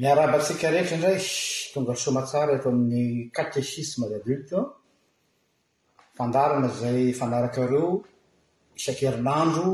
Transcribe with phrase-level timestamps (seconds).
[0.00, 1.18] miarabasika rehetra ndray
[1.74, 3.04] tonga somatsara eto aminny
[3.36, 4.58] kateisme d adilte
[6.22, 6.42] anda
[6.80, 8.06] zayfanareo
[8.78, 9.72] isan-kerinandro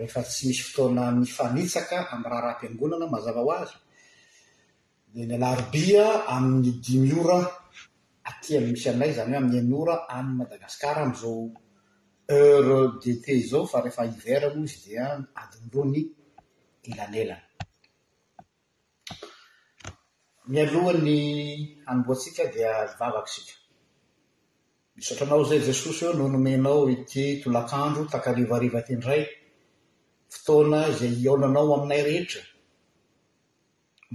[0.00, 3.72] rehefa tsy misy fotoana mifaita amy rharaham-panonana mazava hozd
[5.22, 6.04] alarobia
[6.34, 7.38] aminy dimiora
[8.28, 11.38] atia misy aminay zany e amiy mora amiy madagasikara amzao
[12.28, 15.04] eure dete zao fa refaivermoa izy dia
[15.42, 16.00] adinrony
[16.88, 17.36] elanelana
[20.50, 23.54] mi alohany anboatsika dia vavaky sika
[24.96, 29.22] misatranao izay jesosy eo no nomenao eti tolakandro takalivariva ty indray
[30.34, 32.42] fotoana zay iaolanao aminay rehetra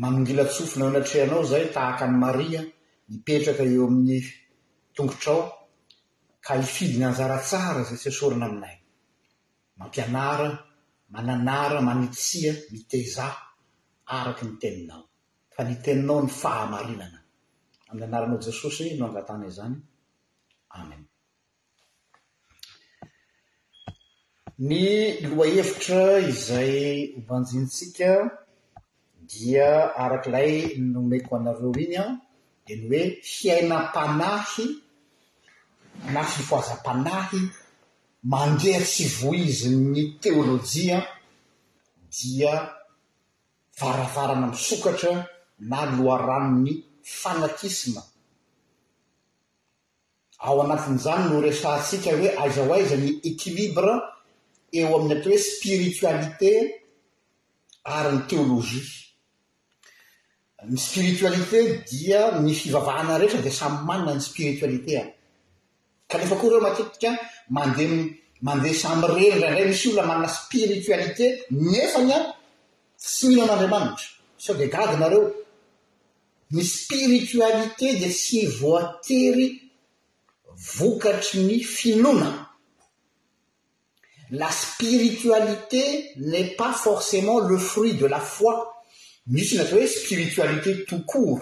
[0.02, 2.62] manongilatsofina eo anatrehanao zay tahaka any maria
[3.10, 4.20] mipetraka eo amin'ny
[4.96, 5.42] tongotrao
[6.46, 8.78] ka hifidinanjaratsara zay sesorina aminay
[9.80, 10.50] mampianara
[11.14, 13.34] mananara manitsia mitezah
[14.16, 15.04] araky ny teninao
[15.58, 17.20] fa ny teninao ny fahamarinana
[17.90, 19.76] amin'ny anarana o jesosy no angatanai zany
[20.78, 21.02] amen
[24.68, 24.80] ny
[25.36, 26.02] lohahevitra
[26.32, 26.76] izay
[27.18, 28.10] obanjintsika
[29.30, 29.70] dia
[30.04, 30.52] arak'ilay
[30.94, 32.12] nomeko anareo iny an
[32.66, 33.02] dia ny hoe
[33.32, 34.64] hiainampanahy
[36.14, 37.42] nafy ny foazam-panahy
[38.34, 41.02] mangeha tsy voizi ny teolojian
[42.18, 42.54] dia
[43.80, 45.12] varavarana amisokatra
[45.60, 48.02] na loharano'ny fanatisme
[50.40, 53.94] ao anatin'izany no resansika hoe aizaho aizany équilibra
[54.80, 56.52] eo amin'ny atao hoe spiritoalité
[57.96, 61.60] aryny teolozia ny spiritualité
[61.92, 65.04] dia ny fivavahana rehetra di samy manana ny spiritualité a
[66.10, 67.10] ka nefa koa ireo matitika
[67.56, 67.98] mandeha
[68.46, 71.26] mandeha samy rery raindray misy olona manana spiritualité
[71.72, 72.18] nefana
[73.14, 74.06] sy mihinan'andriamanitra
[74.44, 75.22] sao de gadinareo
[76.52, 79.62] nyspiritualité de sy voatery
[80.56, 82.44] vokatry ny finona
[84.32, 88.74] la spiritualité n'est pas forcément le fruit de la foi
[89.28, 91.40] misy na ata hoe spiritualité toucour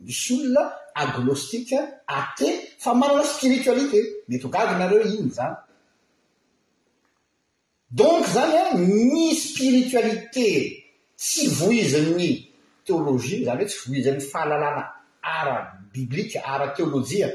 [0.00, 0.64] misy olona
[0.94, 1.76] agnostiqe
[2.06, 2.48] até
[2.78, 5.54] fa manana spiritualité metogagonareo iny zany
[7.90, 10.48] donc zany ny spiritualité
[11.16, 12.45] tsy voiziny
[12.86, 14.84] teolozia zany hoe tsy voi zay fahalalàna
[15.38, 15.56] ara
[15.92, 17.28] bibilika ara teolojia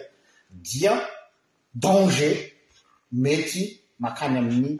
[0.68, 0.94] dia
[1.84, 2.36] danger
[3.24, 3.64] mety
[4.04, 4.72] makany amin'ny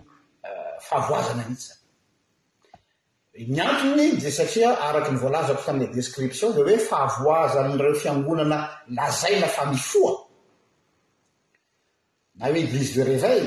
[0.50, 6.78] euh, fahavoazana anitsy zay ny antony de satria araky ny voalazako tamin'y description la hoe
[6.90, 8.58] fahavoazan'nyireo fiangonana
[8.98, 10.14] lazay lafa mifoa
[12.36, 13.46] na he eglizy de revell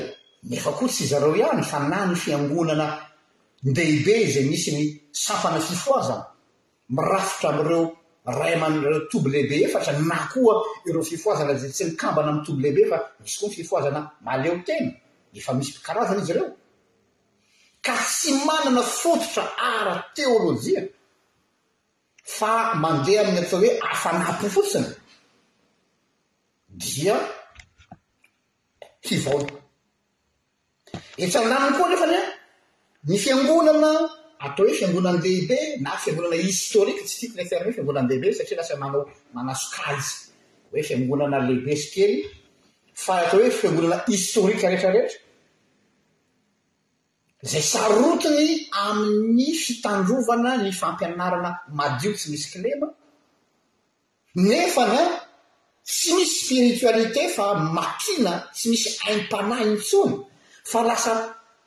[0.49, 2.87] nefa koa tsy izareo ihany fa na ny fiangonana
[3.69, 6.25] ndeibe zay misy ny safana fifoa zany
[6.89, 10.55] mirafitra amireo ray amanreo toblehibe efatra na koa
[10.87, 14.87] ireo fifoazana zay tsy mikambana ami'ny toblehibe fa misy koa ny fifoazana maleo teny
[15.33, 16.49] efa misy mikarazana izy ireo
[17.85, 20.81] ka tsy manana fototra ara teolôjia
[22.37, 24.87] fa mandeha amin'ny ata hoe afanapy fotsiny
[26.81, 27.15] dia
[29.07, 29.45] hivaoa
[31.23, 32.17] etran-daniny koa lefa ny
[33.07, 33.89] ny fiangonana
[34.39, 39.01] atao hoe fiangonan dehibe na fiangonana historika tsy tiato ile ferheo fiangonanydehibe satria lasa manao
[39.33, 40.15] manasokaizy
[40.71, 42.15] hoe fiangonana lehibe sykely
[43.03, 45.19] fa atao hoe fiangonana historika retrarehetra
[47.51, 48.45] zay sarotiny
[48.85, 52.87] amin'ny fitandrovana ny fampianarana madio tsy misy klema
[54.35, 55.01] nefa na
[55.87, 57.45] tsy misy spiritoalite fa
[57.77, 60.13] makina tsy misy aimpanay inytsony
[60.71, 61.13] fa lasa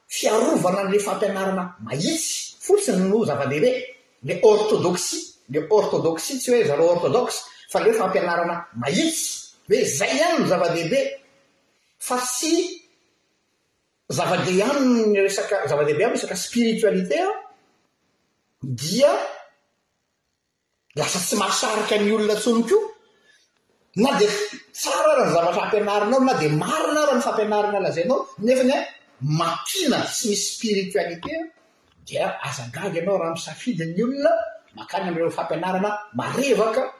[0.08, 3.70] fiarovana an'la fampianarana mahitsy fotsiny no zava-dehibe
[4.28, 5.18] la ortodoksi
[5.52, 9.28] la ortodoksia tsy hoe zaro ortodokxy fa lehoe fampianarana mahitsy
[9.68, 10.98] hoe zay ihany ny zava-dehibe
[12.06, 12.54] fa tsy
[14.16, 17.28] zava-de anyny resaka zava-dehibe amiy resaka spiritoalite a
[18.80, 19.10] dia
[20.96, 22.86] lasa tsy masarika ny olona ntsonikooa
[24.02, 24.30] na dia
[24.80, 28.74] tsara rah ny zavatra ampianaranao na dia marina rah ny fampianarana lazainao nefany
[29.20, 31.34] makina tsy misy spiritialite
[32.06, 34.30] dia azagagy anao raha msafidi ny olona
[34.74, 36.94] makany amreo fampianarana marevaka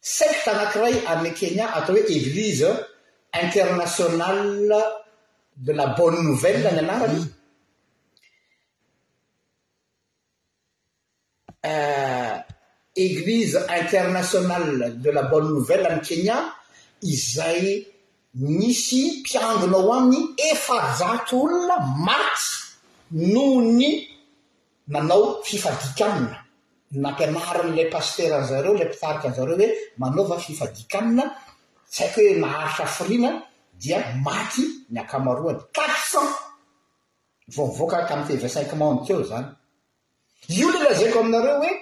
[0.00, 2.70] certe anakiray amiy kenya atao hoe église
[3.42, 4.82] internationale
[5.66, 7.26] de la bonne nouvelle ny anarany mm.
[11.66, 12.36] euh,
[12.96, 16.36] église internationale de la bonne nouvelle amiy kenya
[17.12, 17.66] izay
[18.34, 21.76] misy mpianginao ami'ny efarjatoolona
[22.06, 22.56] marsy
[23.32, 23.88] noho ny
[24.92, 26.38] nanao fifadik anina
[26.98, 29.68] nakianarin'lay pasteranzareo lay mpitarika anzareo oe
[30.00, 31.24] manaova fifadika amina
[31.92, 33.30] tsy haiko hoe naharitra firina
[33.80, 34.62] dia maty
[34.94, 36.28] nyakamaroany tasan
[37.54, 39.48] voivoaka ka ami te visakamaa am teo zany
[40.58, 41.72] io lelazaiko aminareo hoe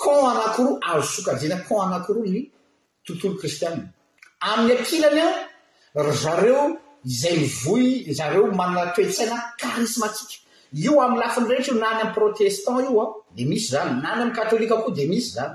[0.00, 2.42] con anakiroa azo sokajiana con anankoroa ny
[3.04, 3.84] tontolo kristiaina
[4.50, 5.22] amin'ny akilany
[5.98, 6.60] an zareo
[7.06, 7.86] izay mivoy
[8.18, 10.36] zareo mana toetsaina karismatika
[10.84, 14.20] io ami'ny lafiny rehetra io nany amy protestant io an dia misy zany na ny
[14.22, 15.54] ami'ny katôlika koho dia misy zany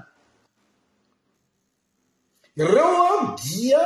[2.61, 3.81] ireo an dia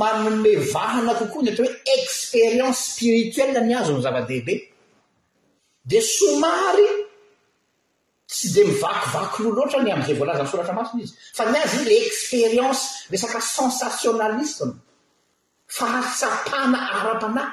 [0.00, 4.54] manome vahana kokoa ny atao hoe expérience spirituelle ny azy ny zava-dehibe
[5.88, 6.88] di somary
[8.30, 11.84] tsy de mivakivaky loh loatra ny am'izay voalazany soratra masina izy fa ny azy y
[11.90, 14.74] le expérience resaka sensationalisteno
[15.76, 17.50] fahatsapana ara-panay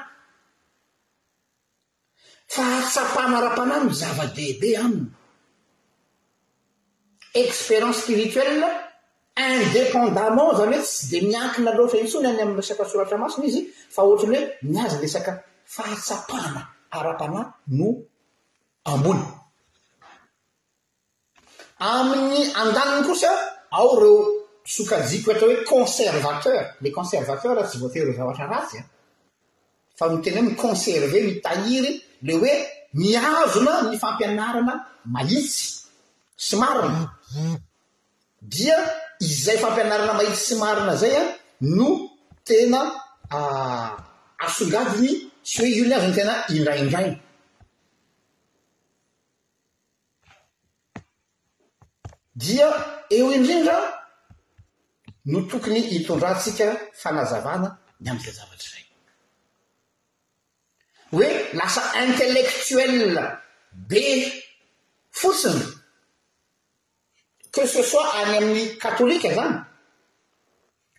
[2.55, 5.07] fahatsapana ara-panay no zava-dehibe aminy
[7.43, 8.67] expérience spirituelle
[9.53, 13.61] indépendament zany oe tsy de miankina loata hitsony any aminy resaka soratra masiny izy
[13.95, 15.31] fa ohatrany hoe miazy lesaka
[15.75, 16.61] fahatsapahna
[16.99, 17.45] ara-panay
[17.77, 17.87] no
[18.91, 19.25] ambona
[21.93, 23.31] amin'ny andaniny kosa
[23.79, 24.21] ao reo
[24.65, 28.83] sokajikoatao hoe conservateur le conservateur tsy voatero zavatra ratsy a
[29.97, 32.51] fa mi teny hoe miconserve mitahiry le hoe
[32.93, 34.73] miazona ny fampianarana
[35.05, 35.81] mahitsy
[36.37, 37.09] sy marina
[38.41, 38.77] dia
[39.19, 41.23] izay fampianarana mahitsy sy marina zay a
[41.61, 41.87] no
[42.43, 42.79] tena
[44.45, 47.19] asongadiny tsy hoe iony azo ny tena indraindraina
[52.35, 52.67] dia
[53.09, 54.00] eo indrindra
[55.25, 58.85] no tokony hitondrantsika fanazavana ny amiy za zavatra zayy
[61.11, 63.37] hoe lasa intellectuell
[63.87, 64.31] be
[65.11, 65.61] fotsiny
[67.51, 69.57] que ce soit any amin'ny katôlika zany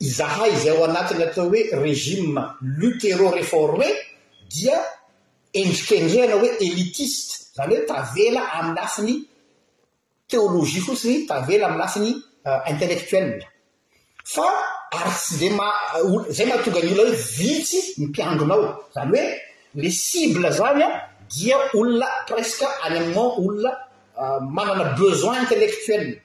[0.00, 2.40] izahay zay o anatiny ataooe reime
[2.78, 3.86] ltero reforme
[4.56, 4.76] dia
[5.60, 12.08] endrikndreanao oe elitiste zanyoe tavela am lafinyéolo fotsiny tvealafiny
[12.72, 14.46] ntelletefa
[14.98, 15.32] arytsy
[16.36, 19.22] zay mahatongany olonaoe vitsy mipiangonao zanyoe
[19.80, 19.88] le
[20.36, 20.84] ile zany
[21.32, 23.70] dia olona presqe any ainaoolona
[24.16, 26.22] Euh, manana besoin intellectuelle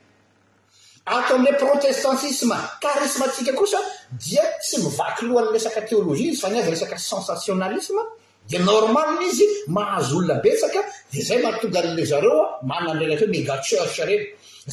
[1.08, 3.79] ato amin'le protestantisme karismatika kosa
[4.12, 8.01] dia tsy mivaky lohan'ny resaka téolojia izy fanazy resaka sensationalisme
[8.48, 10.79] di normalina izy mahazo olona betsaka
[11.12, 14.24] de zay mahatonga ala zareoa mana anreny at o méga cherch reny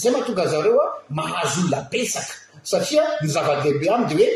[0.01, 0.87] zay mahatonga zareo a
[1.19, 2.35] mahazo olona betsaka
[2.71, 4.29] satria myzava-dehibe am de oe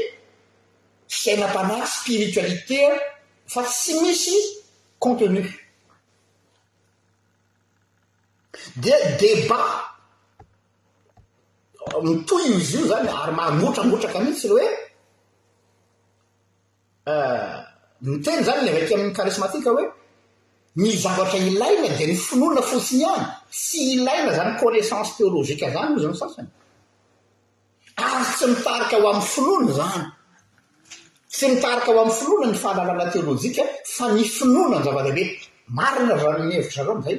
[1.21, 2.81] fiainam-panahky spiritualité
[3.53, 4.37] fa tsy misy
[5.05, 5.41] contenu
[8.75, 9.61] dia deba
[12.03, 14.69] mito izy io zany ary mahangotrangotraka mihitsy lo hoe
[17.13, 17.57] a eh,
[18.05, 19.85] mi teny zany navaky amin'ny karismatika hoe
[20.77, 23.25] ny zavatra ilaina di ny finoana fosiny any
[23.63, 26.49] sy ilaina zany konnaissansy teôlozika zany iozy nisasany
[28.05, 30.05] ary tsy mitarika ao ami'ny finoana zany
[31.33, 33.63] tsy mitarika ao ami'ny finoana ny fahalalala teolojika
[33.97, 35.25] fa mifinoana ny zavalehibe
[35.79, 37.19] marina ranonyhevitra zareo amiizay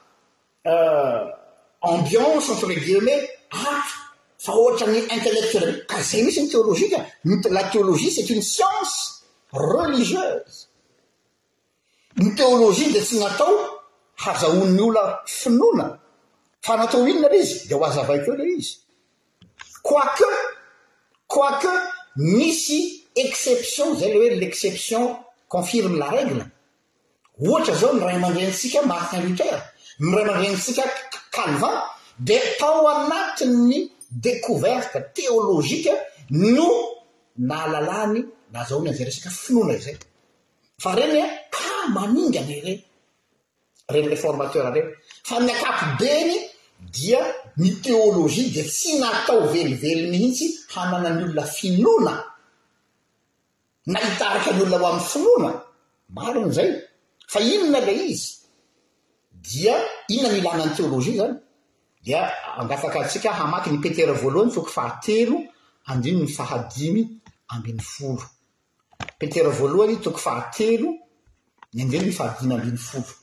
[0.67, 1.25] Euh,
[1.81, 3.09] ambiance entrgirme
[3.49, 3.83] ato ah,
[4.37, 6.99] fa ohatra ny intellectuell a ah, zay misy ny téolozika
[7.55, 8.95] la téolozie set uny science
[9.51, 10.59] religieuse
[12.21, 13.49] ny téolozie de tsy natao
[14.23, 15.05] hazahonn'ny ola
[15.37, 15.87] finoana
[16.65, 18.73] fa natao inona r izy de hoazavaikoly izy
[19.81, 20.29] qoaque
[21.33, 21.73] qoique
[22.37, 22.81] misy
[23.23, 25.01] exception zay le oe l'exception
[25.53, 26.43] confirme la règle
[27.47, 29.61] ohatra zao ny ray amandrantsika martin litere
[30.01, 30.83] miramarentsika
[31.35, 31.77] calivan
[32.27, 33.79] de tao anatinny
[34.23, 35.91] décoverta téolozika
[36.45, 36.69] no
[37.49, 38.19] nalalany
[38.53, 39.97] naazaony an'zay resaka finona izay
[40.83, 41.25] fa reny e
[41.57, 42.79] ha maninga lereny
[43.93, 44.89] renyleformatera reny
[45.27, 46.33] fa ny akapobeny
[46.95, 47.21] dia
[47.63, 52.13] nyteôlojia de tsy natao velivelonyhitsy hamanan'ny olona finona
[53.93, 55.51] nahitaraky ny olona ho ami'ny finoana
[56.17, 56.69] mariny zay
[57.31, 58.29] fa inona la izy
[59.41, 59.81] dia
[60.13, 61.35] inona ny ilanan'ny teolojia zany
[62.05, 62.29] dia
[62.61, 65.37] angataka atsika hamaky ny petera voalohany toko fahatelo
[65.89, 67.01] andriny ny fahadimy
[67.53, 68.23] ambiny folo
[69.19, 70.89] petera voalohany toko fahatelo
[71.73, 73.13] ny andriny my fahadimy ambiny folo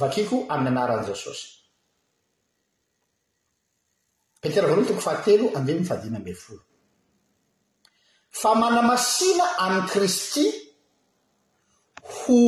[0.00, 1.46] vakiko ami'nyanaran'zao sosy
[4.42, 6.62] petera voalohany toko fahatelo andriny ny fahadimy ambiny folo
[8.40, 10.44] fa manamasina amin'y kristy
[12.16, 12.40] ho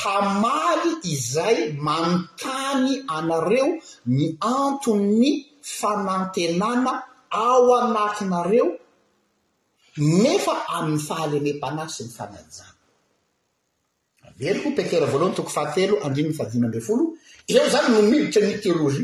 [0.00, 2.88] hamaly izay mantany
[3.18, 3.68] anareo
[4.16, 4.24] ny
[4.56, 5.30] anto'ny
[5.78, 6.92] fanantenana
[7.46, 8.66] ao anatinareo
[10.22, 12.72] nefa amin'ny fahalenem-panazy sy ny fanainjana
[14.28, 17.04] abeloko pekera voalohany toko fahatelo andrininy fadina ambe folo
[17.52, 19.02] eo zany nomibotry nytelozy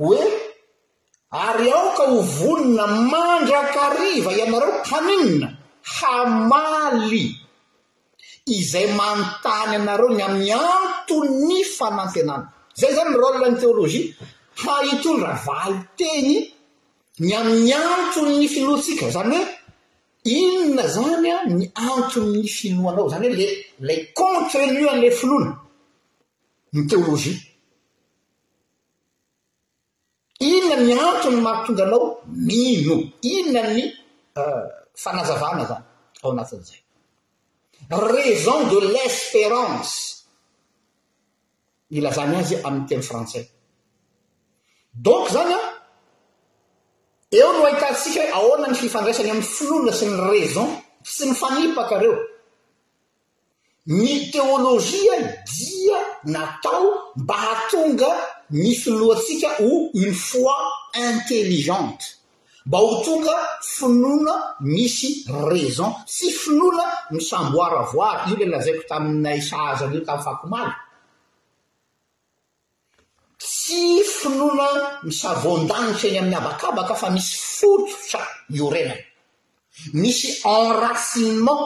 [0.00, 0.18] hoe
[1.44, 5.48] ary aoka ho vonina mandrak'riva ianareo haminina
[5.94, 7.24] hamaly
[8.54, 12.46] izay manontany anareo ny amy anto ny famantenana
[12.78, 14.06] zay zany rôlina nny teolojia
[14.60, 16.34] haitondra vahi teny
[17.24, 19.54] ny amy antonny finoatsika zany hoe
[20.36, 23.46] inona zany a ny antony finoanao zany hoe le
[23.86, 25.52] la contenu an'la filoana
[26.72, 27.34] ny teolojia
[30.46, 33.82] inona ny anto'ny mahatonga anao mino inona ny
[34.40, 34.64] euh,
[35.02, 35.82] fanazavana zany
[36.22, 36.80] ao anatin'izay
[38.14, 39.94] raison de l'espérance
[41.96, 43.44] ila zany azy ami'y temo frantsay
[44.94, 45.60] donc zany a
[47.38, 50.68] eo no ahitatsika hoe ahoana ny fifandraisany amin'ny foloona sy ny raison
[51.14, 52.16] sy mifanipakareo
[54.00, 55.14] ny teolojia
[55.50, 55.98] dia
[56.34, 58.10] natao mbahatonga
[58.50, 60.56] ny filoatsika ho une fois
[60.94, 62.04] intelligente
[62.66, 63.34] mba ho toka
[63.76, 70.72] finoana misy raison tsy finoana misamboaravoary io le lazaiko taminay saza mino ka fako maly
[73.40, 73.82] tsy
[74.18, 74.66] finona
[75.06, 78.22] misavoandanitra ny amin'ny havakabaka fa misy fototra
[78.56, 79.04] io renany
[80.00, 81.64] misy enrasinement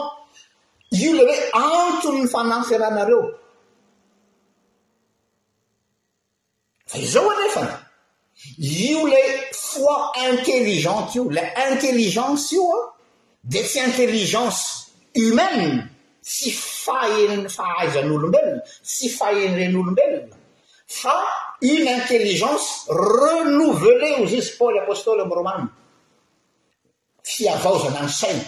[1.01, 3.21] io la hoe antonyny fanamfyranareo
[7.01, 7.85] zao anefa
[8.57, 12.93] io le foi intelligente io la intelligence io a
[13.41, 15.89] de ty intelligence humaine
[16.21, 20.35] tsy faeniy fahaizan'olombelona tsy fahen ren'olombelona
[20.87, 21.15] fa
[21.61, 25.63] uny intelligence renouvelé ozyizy paly apostoly amy rômany
[27.23, 28.45] fiavaozana ny saina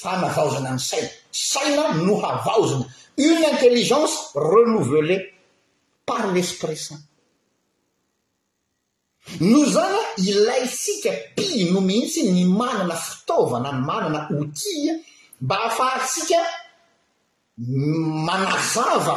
[0.00, 2.84] fanaavaozana ny saina saina no havaozany
[3.16, 5.35] une intelligence renouvelé
[6.06, 6.96] par lespressant
[9.48, 14.94] no zany a ilay tsika pi no mihitsy ny manana fitaoovana n manana otia
[15.42, 16.38] mba hahafa atsika
[18.28, 19.16] manazava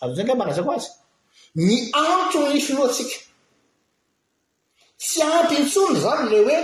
[0.00, 0.90] ao zay ka marazako azy
[1.66, 3.16] ny anto nynifonoatsika
[5.02, 6.58] tsy ampyintsony zany la hoe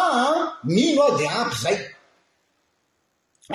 [0.24, 0.26] a
[0.74, 1.78] mino aho di ampy zay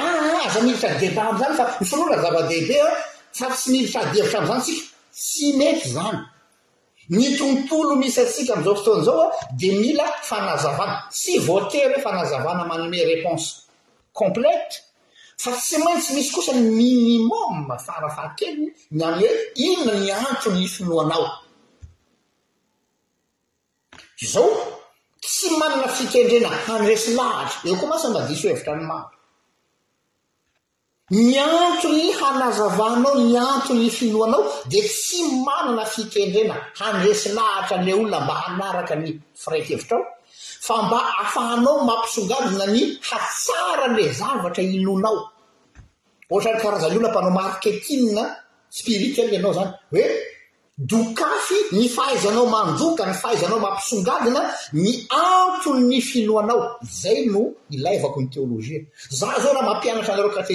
[0.04, 2.76] aaaza militra deiba am zany fa ny foloala zavadehibe
[3.38, 4.84] fa tsy militra dievitra am'izany tsika
[5.24, 6.20] tsy neky zany
[7.18, 9.26] ny tontolo misy atsika am'izao fotoana zao fa
[9.60, 13.48] di mila fanazavana tsy voatery hoe fanazavana mananoe réponse
[14.20, 14.74] complete
[15.44, 19.28] fa tsy maintsy misy kosa ny minimom farafahankeliny ny ame
[19.68, 21.26] inona ny antro ny finoanao
[24.34, 24.50] zao
[25.24, 29.06] tsy manana fikendrena hanooesy lahatra eo koa masany mba diso hevitra ny mao
[31.12, 34.42] ny anto gny hanazavahnao ny anton'gny finoanao
[34.72, 39.08] de tsy manana fitendrena handresi lahatra an'le olona mba hanaraka ny
[39.44, 40.02] firaithevitrao
[40.66, 45.20] fa mba afahanao mampisongadona ny hatsara nle zavatra ilonao
[46.34, 48.24] ohatra ny karazany le olona ampanao marketina
[48.78, 50.06] spirituel ianao zany hoe
[50.82, 57.42] dokafy ny fahaizanao mandoka ny fahaizanao mampisongadina ny atony finoanao zay no
[57.74, 58.78] ilivako ny teôloa
[59.20, 60.48] za zao raha mampianatra anareo znyrah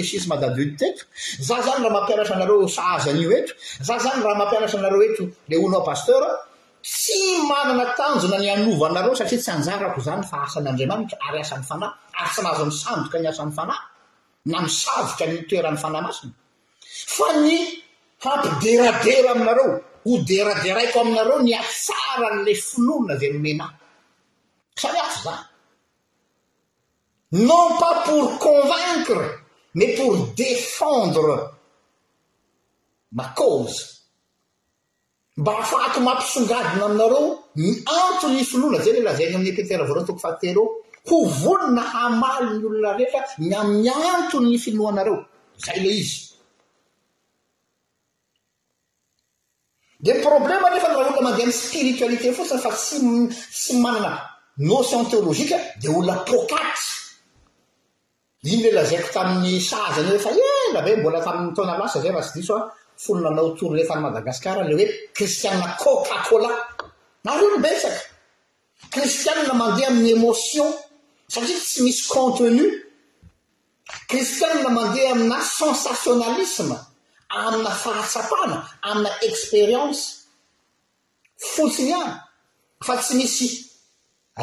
[2.07, 2.75] pianta areo'o eoz
[4.03, 6.23] zany raha mampianatanareo etoeonaopaster
[6.81, 11.85] tsy manana tanjona ny anvanareo saria tsy anjaako znyf asn'manita rasn'y nyrysnazay
[12.93, 13.75] anoknyan'yfnna
[15.33, 16.13] iot oean'nyfnaainaa
[17.45, 17.55] ny
[18.25, 19.69] hampideradera aminareo
[20.05, 23.65] ho derade raiko aminareo ny asaran'ley filonna zay nomena
[24.81, 25.41] sany aso zah
[27.47, 29.21] non pas pour convaincre
[29.77, 31.35] mai por defendre
[33.19, 33.81] makoze
[35.39, 37.25] mba ahafaako mampisongadrina aminareo
[37.61, 37.69] mi
[38.01, 40.65] antonyy filona zay le lazany amin'ny peteravao reo toko fahatereo
[41.07, 45.17] ho volona hamaly ny olona rehefa nyamiantonny finoanareo
[45.65, 46.34] zay ley izy
[50.05, 54.11] de problèma lefa raha olona mandeha amiy spiritualité fotsiny fa stsy manana
[54.69, 56.83] notion téolozika de olona pokaty
[58.51, 62.61] iny le lazaiko tamin'ny saza nyefa ela be mbola tamitaona lasa zay fa sy disoa
[63.03, 66.51] folona nao torne tany madagasikarle hoe kristiaa cocacola
[67.25, 67.99] nareo nobetsaka
[68.93, 70.67] kristiana mandeha ami'ny émotion
[71.33, 72.65] satria tsy misy contenu
[74.11, 76.77] kristiana mandeha amina sensationalisme
[77.35, 80.01] amina fahatsapana amina expérience
[81.53, 82.13] fotsiny any
[82.85, 83.47] fa tsy misy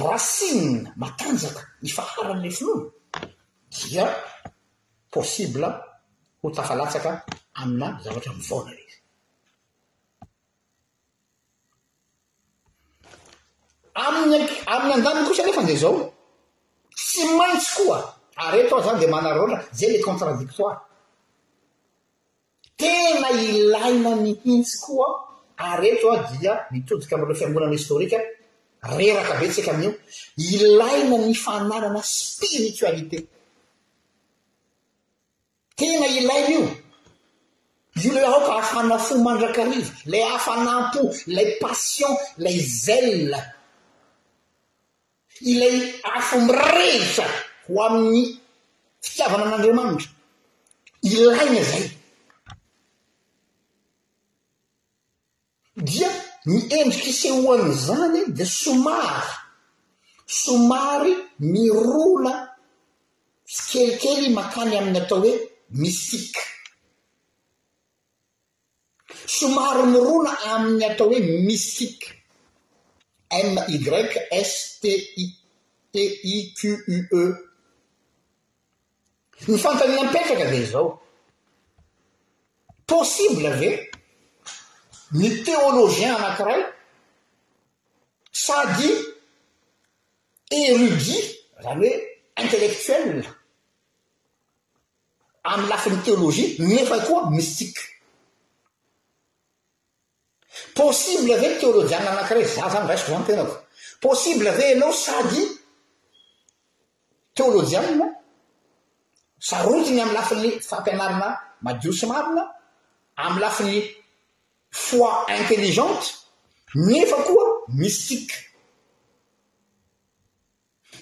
[0.07, 2.90] rasine matanjaka hifaharanyla filoana
[3.76, 4.07] dia
[5.14, 5.68] possible
[6.40, 7.11] ho tafalatsaka
[7.62, 8.96] amina zavatra mivaona izy
[14.02, 14.42] amiy
[14.74, 15.96] amin'ny an-daniny kosa anefandeha zao
[16.96, 17.98] tsy maintsy koa
[18.44, 20.78] areto ao zany de manarrohatra zay la contradictoire
[22.82, 25.08] tena ilaina ny hintsy koa
[25.68, 28.16] areto ao dia mitojika amlo fiangonana historika
[28.96, 29.92] reraka be tsy ka amin'io
[30.52, 33.18] ilaina ny fananana spiritioalité
[35.78, 36.62] tena ilaina io
[38.04, 43.40] io la oka afana fo mandrakariva lay afanam-po ilay pasion ilay zella
[45.52, 45.76] ilay
[46.18, 47.26] afo mirehitra
[47.66, 48.20] ho amin'ny
[49.04, 50.08] fikiavana an'andriamanitra
[51.12, 51.84] ilaina zay
[55.82, 56.08] dia
[56.46, 59.30] ny endrikisehoany zany de somary
[60.26, 61.14] somary
[61.52, 62.34] mirola
[63.44, 65.32] sy kelikely makany amin'ny atao hoe
[65.82, 66.42] misike
[69.38, 72.08] somary mirola amin'ny atao hoe misiqe
[73.50, 74.10] m igrec
[74.50, 74.94] stti
[75.92, 76.02] que
[79.48, 80.88] ny fantanyampetraka da zao
[82.86, 83.91] possible ave
[85.12, 86.62] ny téolôzien anankiray
[88.33, 88.90] sady
[90.51, 91.16] erudi
[91.62, 91.92] zany hoe
[92.42, 93.27] intellektuelle
[95.53, 97.83] amy lafin'ny teôlôzia nefa koa mistike
[100.75, 103.55] possible ave teôlôjiana anakiray za zany raisoko zany tenako
[104.03, 105.42] possible ave anao sady
[107.37, 108.07] teôlôjianna
[109.48, 111.29] sarotiny amy lafiny fampianarana
[111.64, 112.42] madio sy marina
[113.25, 114.01] amy lafiny
[114.72, 116.04] foi intelligente
[116.76, 117.44] euh, ny efa koa
[117.80, 118.32] mistike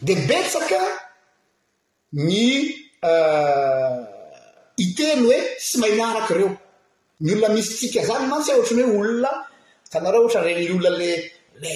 [0.07, 0.81] de betsaka
[2.13, 2.45] ny
[4.85, 6.51] iteno hoe sy ma maraky reo
[7.25, 9.31] ny olona mistika zany mantsy a oatrany hoe olona
[9.91, 11.15] tanareo ohatra re olona la
[11.63, 11.71] le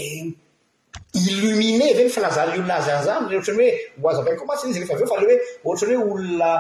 [1.27, 3.71] illumine zeny fa lazaleolola azy anyzany le ohatran'ny hoe
[4.05, 6.51] oaza bakomantsy izy refa avyeo fa le hoe ohatran'ny hoe olona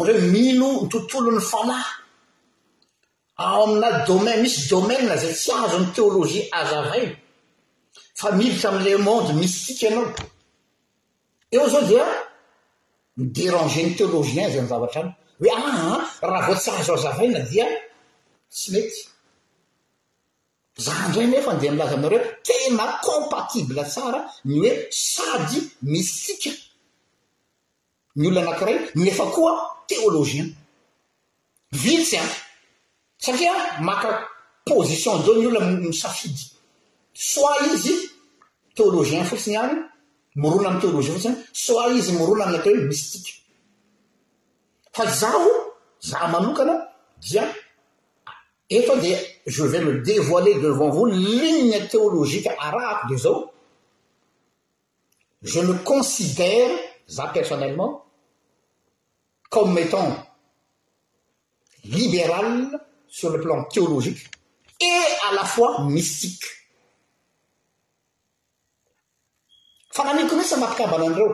[0.00, 1.90] oroe mino nytontolony fanahy
[3.36, 7.06] ao amina domain misy domaina zay tsy azo ny teolozie azavai
[8.18, 10.08] fa militra amla monde mistike anao
[11.56, 12.04] eo zao dia
[13.18, 17.40] mydérange ny téolozien zay ny zavatra ny hoe aa ah, raha vo tsy azo azavaina
[17.50, 17.66] dia
[18.54, 19.00] tsy mety
[20.84, 24.70] za ndray nefa andeh milaza aminare tena compatible tsara ny oe
[25.08, 25.58] sady
[25.90, 26.52] misitika
[28.18, 29.52] ny olono anankiray nefa koa
[29.88, 30.48] téolozien
[31.84, 32.24] vitsy a
[33.26, 33.52] satria
[33.88, 34.08] maka
[34.70, 36.44] position nzao ny olona misafidy
[37.32, 37.92] soa izy
[38.76, 39.74] téologien fotsiny any
[40.42, 43.30] mirona amy théologie fotsi any soat izy mirona ami ate oe mystique
[44.94, 45.44] fa zao
[46.08, 46.74] za manokana
[47.26, 47.44] dia
[48.76, 49.10] eto de
[49.54, 51.10] je vais me dévoiler devantvon
[51.40, 53.38] ligne téologiqua arahako de zao
[55.42, 56.72] je me considère
[57.16, 57.92] za personnellement
[59.54, 60.10] comme étant
[61.84, 62.80] libérale
[63.16, 64.14] sleplan téoloique
[64.78, 66.44] et à lafois mystique
[69.96, 71.30] fanamiko mihisy matika bal andreo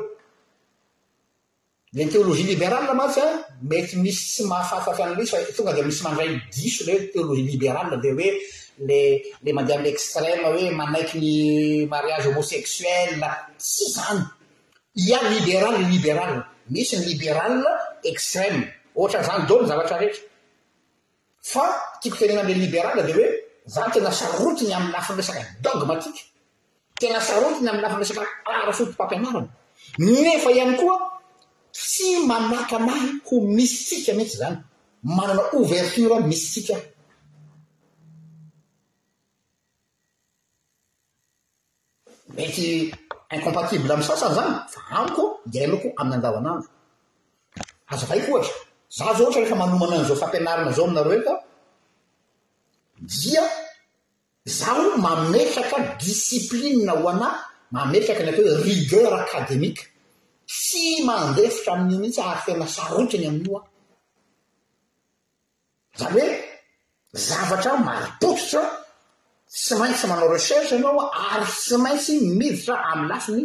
[1.97, 3.27] de ny téolozie libéral matsy a
[3.71, 8.31] mety misy sy mahafahaffianlfa tonga de misy mandrayiso letoloie libéral de oe
[9.45, 11.33] lle mandeha am extrème hoe manaiky ny
[11.95, 13.11] mariage homosexuel
[13.59, 14.21] tsy zany
[15.05, 16.35] ia libéral libéral
[16.71, 17.55] misy ny libéral
[18.12, 18.59] extrème
[19.01, 20.32] ohatrazany dolzavatrarehetr
[21.42, 21.64] fa
[22.00, 23.26] kipitenina amle liberala de hoe
[23.74, 26.20] zany tena sarotiny aminy lahafanresana dogmatika
[27.00, 29.50] tena sarotiny aminy lahafanresana arasotompampianarana
[30.22, 30.96] nefa ihany koa
[31.76, 34.57] tsy manakanahy ho misy tsika mihitsy zany
[35.16, 36.76] manana ouvertora misy tsika
[42.37, 42.66] mety
[43.35, 45.22] inkompatible amiy sasany zany fa amiko
[45.55, 46.68] iayloko amin'ny andavananjo
[47.92, 48.50] azovay koa e.
[48.96, 51.35] za zao hatra rehfa manomana an'izao fampianarana zao aminareo eto
[53.16, 53.44] dia
[54.59, 55.76] zaho mametraka
[56.07, 57.35] disciplinena ho anay
[57.76, 59.85] mametraka ny ata hoe rigeur akademika
[60.57, 63.64] tsy mandefitra amin'iny itsy ary fina sarotriny amin'io a
[66.00, 66.24] zany hoe
[67.26, 68.62] zavatra marotosotra
[69.62, 71.00] sy maintsy manao recherche anao
[71.33, 73.42] ary tsy maintsy miditra am'ny lafiny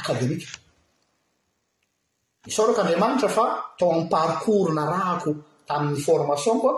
[0.00, 0.48] akademika
[2.46, 3.44] isaorako andriamanitra fa
[3.78, 5.30] tao am parkor narahako
[5.68, 6.74] taminnyformation koa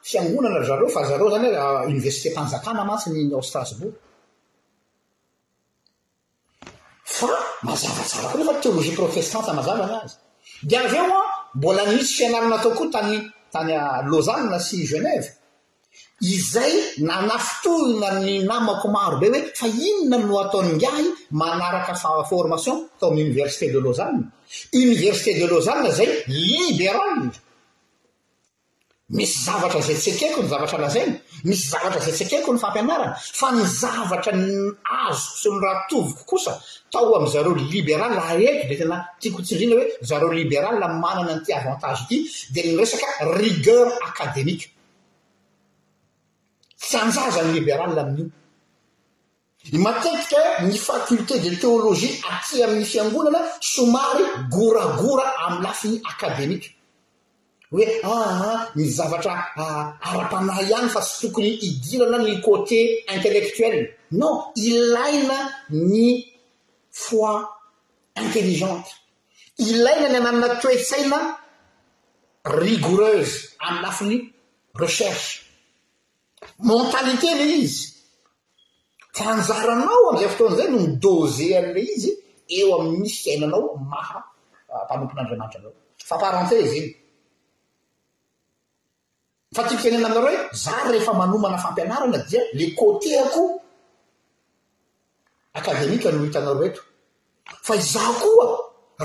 [0.08, 1.46] fiangonana zareo fa zareo zany
[1.90, 3.94] oniversité ah, mpanjakana matsiny ao strasbourg
[7.18, 7.28] fa
[7.68, 10.14] mazavatsara koa lefa téologie protestante mazava ny azy
[10.68, 11.22] di av eo a
[11.58, 13.12] mbola nisy fiananana atao koa tany
[13.54, 13.70] tany
[14.10, 15.26] losanne sy genève
[16.34, 16.74] izay
[17.08, 21.06] nanafitolona ny namako maro be oe fa inona amino ataon'nyngiahy
[21.40, 24.22] manaraka afaa formation atao aminy université de losanne
[24.86, 26.08] université de louzsanne zay
[26.48, 27.14] libéral
[29.12, 33.12] misy zavatra zay tsy akeiko ny zavatra lazainy misy zavatra zay tsy akeiko ny fampianarana
[33.38, 34.44] fa ny zavatra n
[35.06, 36.52] azo sy nyrahatovoko kosa
[36.92, 42.16] tao amzareo liberaly aheko de tena tiakotsindrina hoe zareo liberal manana nity avantage ty
[42.54, 43.06] de ny resaka
[43.38, 44.66] rigeur academike
[46.88, 48.28] sy anjazany liberal amin'io
[49.72, 53.40] y matetika ny faculté de téologie aty ami'ny fiangonana
[53.74, 56.68] somary goragora amy lafiny akademike
[57.74, 62.78] oe aa ah, ah, ny zavatra ah, ara-panay ihany fa tsy tokony hidilana ny côté
[63.14, 63.76] intellectuel
[64.20, 64.34] non
[64.68, 65.38] ilaina
[65.92, 66.04] ny
[67.02, 67.34] foi
[68.22, 68.90] intellizente
[69.68, 71.18] ilaina ny amanana toetsaina
[72.64, 74.16] rigoureuse am'y lafin'ny
[74.82, 75.28] recherche
[76.70, 77.82] mentalité le izy
[79.16, 82.10] tanjaranao am'izay fotoanyizay no my doser anla izy
[82.56, 84.18] eo aminymisy hiainanao maha
[84.84, 85.72] mpanompony'andrianantra anao
[86.08, 86.90] fa parentaz iny
[89.54, 93.42] fa ty fienena aminareo hoe za rehefa manomana fampianarana dia le kôteako
[95.54, 96.80] akademika no hitanareo eto
[97.66, 98.46] fa iza koa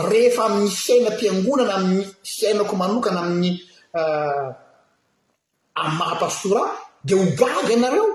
[0.09, 3.49] rehefa amin'ny fiaina mpiangonana aminy fiainako manokana amin'ny
[3.93, 4.49] ah,
[5.79, 6.69] amy maha pastoraa
[7.05, 8.07] de ho bagy anareo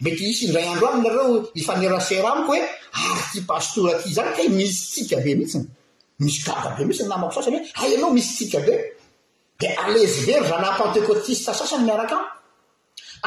[0.00, 2.62] mety isindray andro aminareo ifanerasera amiko hoe
[2.98, 5.66] ary ty pastora ty zany ka misy tsika be mihitsiny
[6.22, 8.74] misy gaba be mhtsiny namako sasany hoe hayianao misy tsika be
[9.60, 12.30] de alezyvery ra laha patecotista sasany miaraka amiko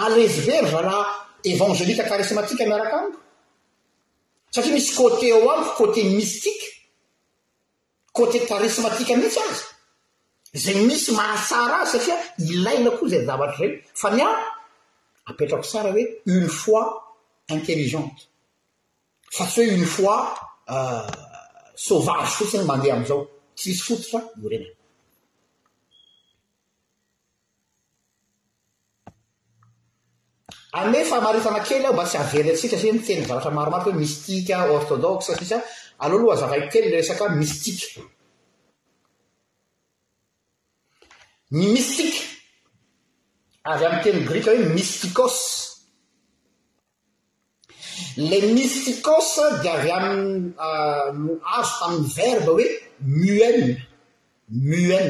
[0.03, 1.01] alezyvery za laha
[1.53, 3.19] évangelika karismatika miarak amiko
[4.53, 6.65] satria misy côté ao anko côté mistike
[8.17, 9.63] côté karismatika mitsy azy
[10.63, 12.17] ze y misy mahasara azy satfia
[12.51, 14.29] ilaila koa zay zavatra reny fa mia
[15.29, 16.03] apetrako sara hoe
[16.35, 16.85] une fois
[17.55, 18.21] intelligente
[19.35, 20.19] fa tsy hoe une fois
[20.69, 21.07] euh,
[21.87, 23.23] sauvage fotsiny mandeha amizao
[23.57, 24.76] tsisy fototra io rena
[30.83, 35.57] anefa maritana kely aho mba tsy avelytsika satri teny zavatra maromarika hoe mistika ortodosy sisy
[36.03, 37.85] alohaloha azavaiko kely l resaka mistika
[41.57, 42.13] ny mistik
[43.71, 45.37] avy amny teny grika oe mistikos
[48.29, 49.27] le mistikos
[49.61, 50.07] dia avy am
[50.67, 52.67] ah, azo tamin'ny verba hoe
[53.19, 53.59] muen
[54.69, 55.01] mue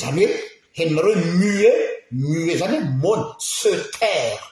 [0.00, 0.36] zany hoe
[0.78, 4.46] heninaree muet muet zany hoe mone se terre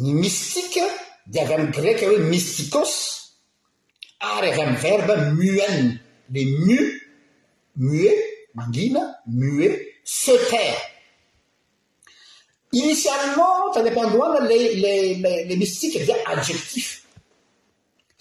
[0.00, 0.84] ny mistike
[1.32, 2.92] de avy amgrek hoe mistikos
[4.32, 5.86] ary ah, avy amny verbe muene
[6.32, 6.82] le mue
[7.86, 8.20] muet
[8.56, 9.02] mangina
[9.38, 9.74] muet
[10.20, 10.80] ce terre
[12.80, 16.86] initialement talempandohana lelele mistike dia eh adjectif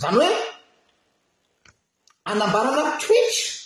[0.01, 0.33] zany hoe
[2.31, 3.59] anambanana toetry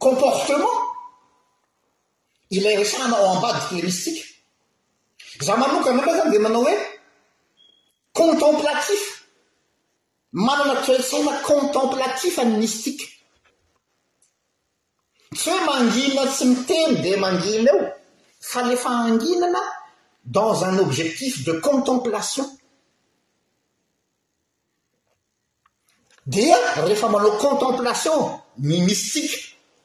[0.00, 0.74] comportement
[2.50, 4.22] ilay resana o ambadiky mistika
[5.46, 6.74] za maloka naala zany de manao hoe
[8.20, 9.02] contemplatif
[10.46, 13.06] manana tresana contemplatifa ny mistike
[15.36, 17.80] tsy hoe mangina tsy miteny de mangina eo
[18.50, 19.62] fa lefa anginana
[20.34, 22.46] dans un objectif de contemplation
[26.32, 28.18] dia rehefa manao contemplation
[28.68, 29.36] ny mistike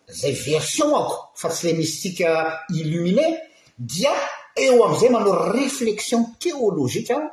[0.08, 2.26] zay version ako fa tsy le mistike
[2.76, 3.28] illuminé
[3.78, 4.14] dia
[4.56, 7.24] eo amzay manao reflexion téolozikaa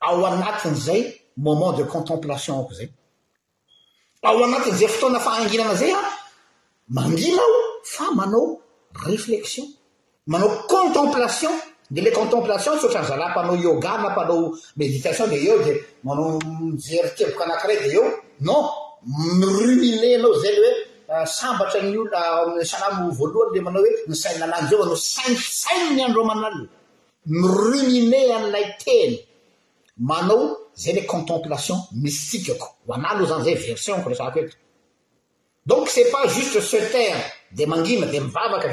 [0.00, 1.00] ao anatin' zay
[1.36, 2.88] moment de contemplation ako zay
[4.22, 6.02] ao anatin'zay fotoana faangilana zay a
[6.96, 7.56] mangila ao
[7.94, 8.46] fa manao
[9.06, 9.66] reflexion
[10.26, 11.50] manao contemplation
[11.90, 15.72] de le contemplation sotra ny zalampanao iogana mpanao méditation de eo de
[16.04, 18.04] manao mijerikevoka anakiray de eo
[18.46, 18.64] non
[19.40, 20.72] miromineanao zay le
[21.12, 26.62] Eh, sambatra nyonay salamo voalohany le manaohoe n saialanzao manao sainyfsainy nyandro manalo
[27.40, 29.10] mirominean'lay ten
[30.10, 30.40] manao
[30.82, 34.08] zay le contemplation mistikeko analo zany zay versionko
[35.70, 37.14] eonc ce pas juste seter
[37.58, 38.68] de manina de mivavaka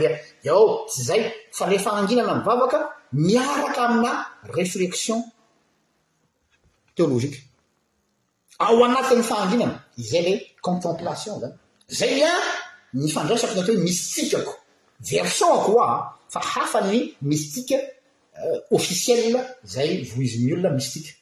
[0.45, 1.21] dao oh, tsy zay
[1.58, 2.80] fa le fananginana mivavaka
[3.28, 4.10] miaraka amina
[4.58, 5.19] reflekxion
[6.95, 7.39] teolozika
[8.65, 9.78] ao anatin'ny faanginana
[10.10, 10.32] zay la
[10.67, 12.32] contemplation zany zay a
[12.93, 14.52] ny fandraisako nateo hoe misitsikako
[15.10, 15.91] version ko oa
[16.34, 16.97] fa hafany
[17.28, 17.78] misy tika
[18.43, 19.23] euh, offisiel
[19.73, 21.13] zay vo izy ny olona misi tsika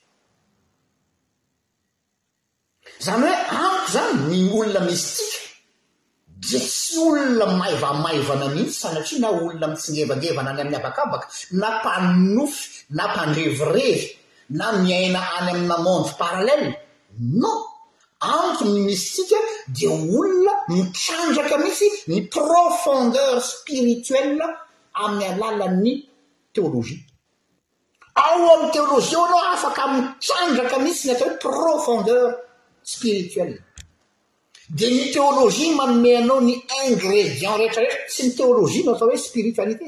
[3.06, 5.39] zany hoe ako zany ny olona misy tika
[6.49, 11.28] de tsy olona maivamaivana mihitsy sanatria na olona mitsingevangevana any amin'ny avakabaka
[11.60, 12.62] na mpanofy
[12.97, 14.08] na mpandrevirevy
[14.58, 16.63] na miaina any aminamando parallel
[17.41, 17.62] non
[18.33, 19.35] anto ny misy tika
[19.75, 24.39] de olona mitrandraka mihitsy ny profondeur spirituell
[25.03, 25.89] aminy alala'ny
[26.53, 26.99] téologie
[28.25, 32.25] ao amiy teologia ao ala afaka mitrandraka mihitsy n atao hoe profondeur
[32.93, 33.53] spirituell
[34.79, 36.53] de ny téolojie manome anao ny
[36.88, 39.85] ingrédient reetrarehtra sy my téologieno atao hoe spiritualité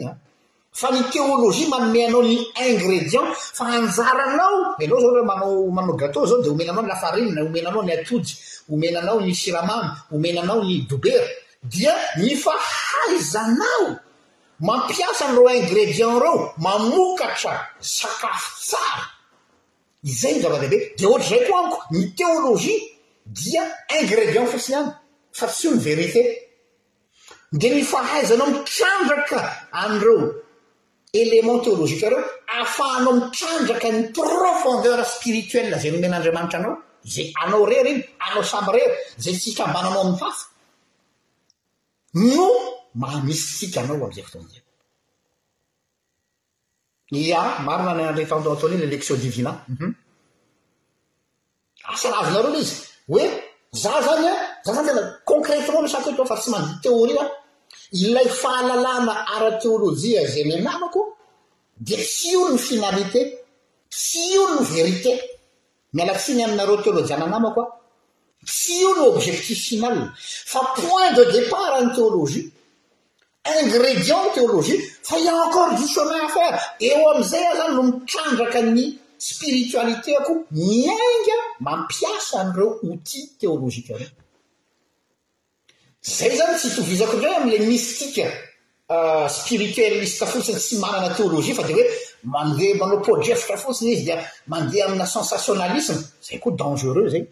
[0.80, 2.38] fa ny teolozia manome anao ny
[2.68, 8.06] ingrediant fa anjaranao anao zaomanao gatea aodomenaao n lfai
[8.74, 9.78] oeaao oenaao nia
[10.16, 11.26] omenanaonber
[11.74, 13.86] dia ny fahaizanao
[14.66, 19.06] mampiasa anreo ingredient reo mamokatra sakafo tsara
[20.04, 22.78] izay zavadehibe de ohatrazay ko aniko ny teoloia
[23.38, 23.63] dia
[24.02, 24.86] ingredient fisiyan
[25.38, 26.22] fa tsy o ny verité
[27.60, 29.40] de ny fahaizanao mitrandraka
[29.72, 30.47] anreo
[31.13, 32.24] element téologika reo
[32.58, 36.76] aafahanao mitrandraka ny profondeur spirituel zay nomen'andriamanitra anao
[37.13, 38.91] zay anao rery iny anao sabyrery
[39.24, 40.46] zay tsy hikambananao amin'ny fafa
[42.36, 42.48] no
[43.02, 44.60] mahamisy tsika anao amizay fotonza
[47.39, 49.91] a maro na nandra tataoataony i la lection divinan u mhm.
[51.93, 52.76] asarazonareo l izy
[53.12, 53.26] hoe
[53.82, 57.26] za zany a za zany tena concretement misakoto fa tsy mandiy teoria a
[57.91, 61.02] ilay fahalalàna ara teôlôjia zay ny anamako
[61.88, 63.21] de tsy o ny finalité
[63.91, 65.12] tsy io no verité
[65.95, 70.06] miala tsyany aminareo teolôjiananamako a tsy io no objectif finala
[70.52, 72.41] fa point de départ any téôlojia
[73.62, 78.84] ingrédient téolojia fa ia enkore josome affaire eo am'izay ao zany lo mitrandraka ny
[79.30, 84.12] spiritoalité koa myainga mampiasa amreo outil téolozika reo
[86.02, 88.26] zay zany tsy hitovizakondray amla mistika
[88.96, 91.86] euh, spiritueliste fotsiny tsy manana teolojia fa de hoe
[92.34, 97.24] mandea manao podrefatra fotsiny izy dia mandeha amina sensationalisme zay koa dangereux zay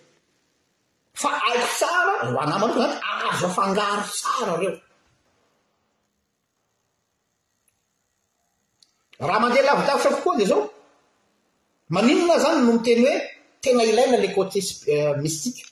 [1.21, 4.73] fa aiko tsara anamanoka za arazo afangaro tsara reo
[9.27, 10.63] raha mandeha lavidakofra kokoa de zao
[11.93, 13.15] maninona zany no mi teny hoe
[13.61, 14.57] tena ilaina la côté
[14.93, 15.63] euh, mistika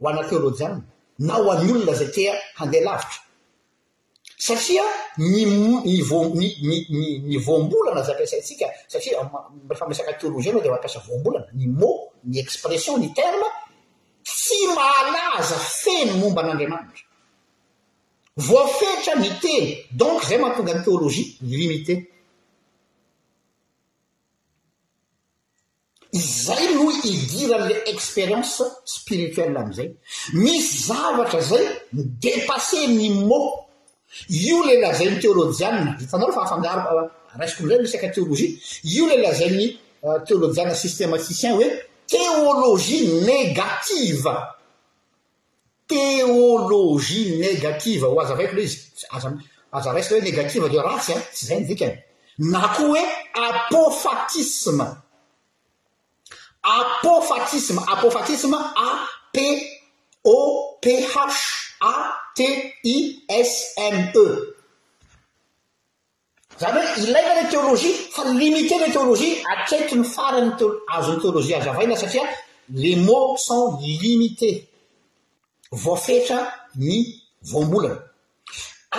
[0.00, 0.80] ho ana teology zany
[1.18, 3.20] na ho any olona zay kea handeha lavitra
[4.44, 4.84] satria
[5.18, 7.00] ny m- ny vo ny ny n
[7.30, 9.18] ny voambolana zay ampiasayntsika satria
[9.66, 13.48] mrefa mesaka teolozia anao dia ampiasa voambolana ny mot ny expression ny terma
[14.24, 17.04] tsy malaza feny momba an'andriamanitra
[18.36, 21.94] voafetra mi teny donc zay mahatonga any teologia limite
[26.12, 29.96] izay no idiran'le expérience spirituelle amzay
[30.32, 33.68] misy zavatra zay mi dépasse ny mo
[34.30, 39.78] io le lazainny teolôjian mditanaro fa hafangaro rasko nzay lsaika téolozie io le lazainy
[40.26, 41.68] teolôjiana systématicien hoe
[42.06, 44.56] téologie négativa
[45.86, 48.78] téolozie négativa o aza vako lea izy
[49.12, 49.30] aa
[49.72, 51.86] azarest hoe négative de ratsy an tsy za ndika
[52.38, 53.00] na koa hoe
[53.48, 54.86] apofatisme
[56.62, 59.68] apofatisme apofatisma ap ophatisme e.
[66.60, 70.50] zahy hoe ilaina la teologia fa limitele teolojie atraiky ny farany
[70.96, 72.24] azonny teolojia azy avaina satria
[72.82, 74.50] le mot sont limité
[75.82, 76.38] vofetra
[76.82, 76.96] ny
[77.50, 77.96] vombolana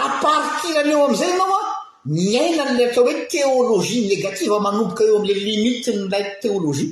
[0.06, 1.62] apartiran eo amizay anao a
[2.16, 6.90] miainan'ley atao hoe teologie négative manomboka eo amla limitenylay teolojie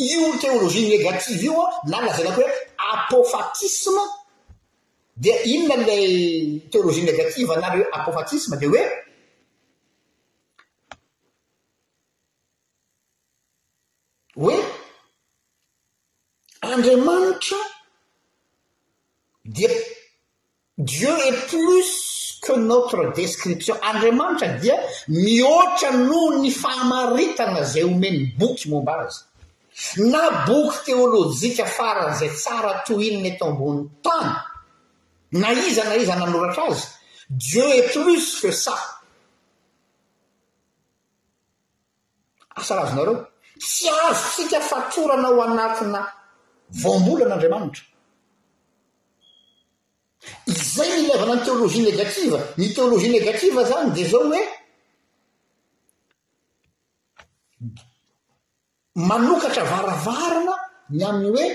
[0.00, 2.52] io théologie négative ioa na lazaynako hoe
[2.92, 4.00] apofatisme
[5.16, 8.82] di inona lay théolozie négative nare hoe apofatisme di hoe
[14.36, 14.56] oe
[16.60, 17.58] andriamanitra
[19.44, 19.70] dia
[20.78, 24.76] dieu est plus que notre description andriamanitra dia
[25.08, 29.24] mihoatra noo ny famaritana zay homeny boky mombarzy
[29.96, 34.30] na boky teolôjika faran' izay tsara tohinina eto ambony tany
[35.40, 36.84] na iza na iza nanoratra azy
[37.44, 38.74] dieu e plusque ça
[42.60, 43.16] asarazonareo
[43.70, 46.00] tsy azo tsika fatorana ho anatina
[46.82, 47.84] vombola n'andriamanitra
[50.54, 54.42] izay milevana ny téôlôzia négativa ny teolôjia négativa zany di zao hoe
[58.96, 60.54] manokatra varavarana
[60.90, 61.48] ny aminy hoe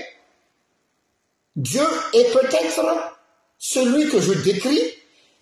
[1.62, 2.80] dieu et peut-être
[3.58, 4.92] celui que je décrit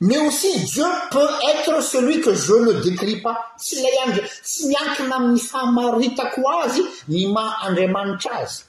[0.01, 4.67] mais aussi dieu peut être celui que je le décrit pas sy lay andre tsy
[4.69, 8.63] miankina amin'ny famaritako azy ny maha andriamanitra azy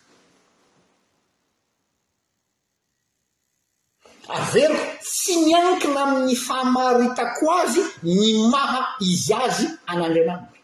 [4.42, 10.55] averiko tsy miankina amin'ny famaritako azy ny maha izy azy anandriamanitry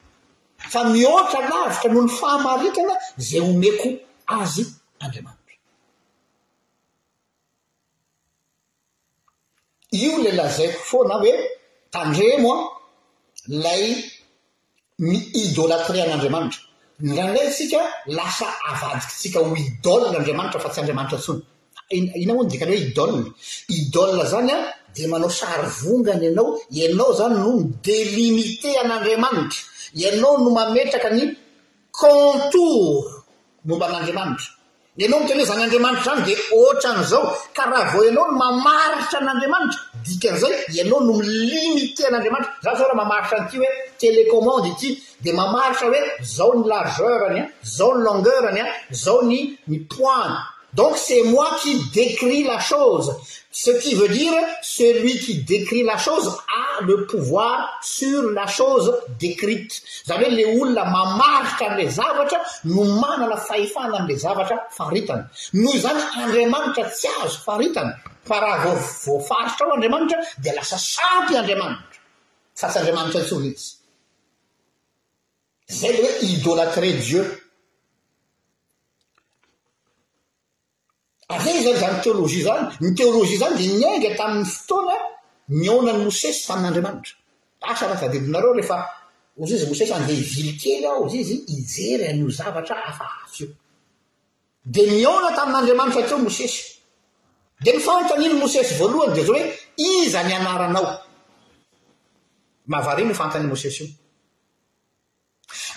[0.69, 2.93] fa mioatra lavitra noho ny fahamaritana
[3.27, 3.89] zay homeko
[4.37, 4.63] azy
[4.99, 5.55] andriamanitra
[9.91, 11.31] io ley lazaiko foana hoe
[11.91, 12.67] tandremo a
[13.63, 13.83] lay
[14.99, 16.61] mi idolatrén'andriamanitra
[16.99, 17.79] mranilay tsika
[18.17, 21.41] lasa avadikytsika ho idolle andriamanitra fa tsy andriamanitra ntsony
[21.97, 23.25] in ina ho ny dika nrahoe idolle
[23.77, 24.57] idolle zany a
[24.95, 29.59] de manao sary vongany ianao anao zany no midelimite an'andriamanitra
[30.01, 31.21] ianao no mametraka ny
[31.91, 33.05] contour
[33.65, 34.47] momba an'andriamanitra
[34.99, 37.25] anao no tena ho zan'andriamanitra zany de otrany zao
[37.55, 42.95] ka raha vao ianao no mamaritra an'andriamanitra dikan'zay ianao no milimite an'andriamanitra za zao raha
[43.01, 43.69] mamaritra any ity hoe
[44.01, 44.87] telécommande ity
[45.23, 46.01] de mamaritra hoe
[46.35, 48.65] zao ny largeurany an zao ny langueurany a
[49.03, 49.37] zao ny
[49.69, 50.31] ny poant
[50.73, 53.13] donc c'est moi qui décrit la chose
[53.51, 56.29] ce qui veut dire celui qui décrit la chose
[56.79, 62.83] a le pouvoir sur la chose décrite zany hoe le olona mamaritra ala zavatra no
[62.85, 68.73] manana fahefana amla zavatra faritany noo zany andriamanitra tsy azo faritana fa raha
[69.05, 71.87] voafaritra o andriamanitra di lasa sampy andriamanitra
[72.53, 73.75] sa tsy andriamanitra tsyonizy
[75.67, 77.40] za l hoe idolatré dieu
[81.39, 84.95] zay izay zany teôlozia zany ny teolozia zany di niainga tamin'ny fotoana
[85.47, 87.15] mioona ny mosesy tamin'andriamanitra
[87.71, 88.77] asafatadidinareo rehefa
[89.39, 93.47] hozy izy mosesy andeha ivilikely ao zy izy ijery an'io zavatra afa asy io
[94.73, 96.59] di miaona tamin'andriamanitra ateo mosesy
[97.63, 99.43] di mifantanyny mosesy voalohany da zao hoe
[99.89, 100.87] iza ny anaranao
[102.71, 103.89] mahavarino ho fantany mosesy io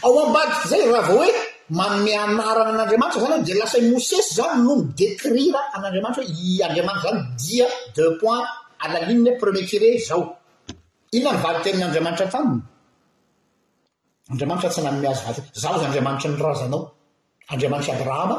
[0.05, 4.73] ao ambadiky zay raha vao oe manome anarana an'andriamanitra zany de lasay mosesy zany no
[4.77, 8.45] nidekrira an'andriamanitra hoe i andriamanitra zany dia dex point
[8.81, 10.23] à laline premie curé zao
[11.17, 12.61] inona nyvaditenin'andriamanitra taminy
[14.31, 16.83] andriamanitra tsy nanome azo zao zy andriamanitra nyrazanao
[17.53, 18.37] andriamanitry abrahama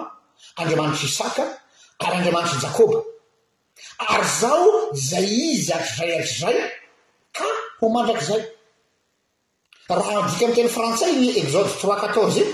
[0.62, 1.44] andriamanitry isaka
[2.04, 2.98] ary andriamanitry jakoba
[4.14, 4.70] ary zao
[5.10, 6.58] zay izy atrrayatrray
[7.36, 7.46] ka
[7.80, 8.42] ho mandrakzay
[9.98, 12.46] raha dika amnteny frantsay y exode trois quatorze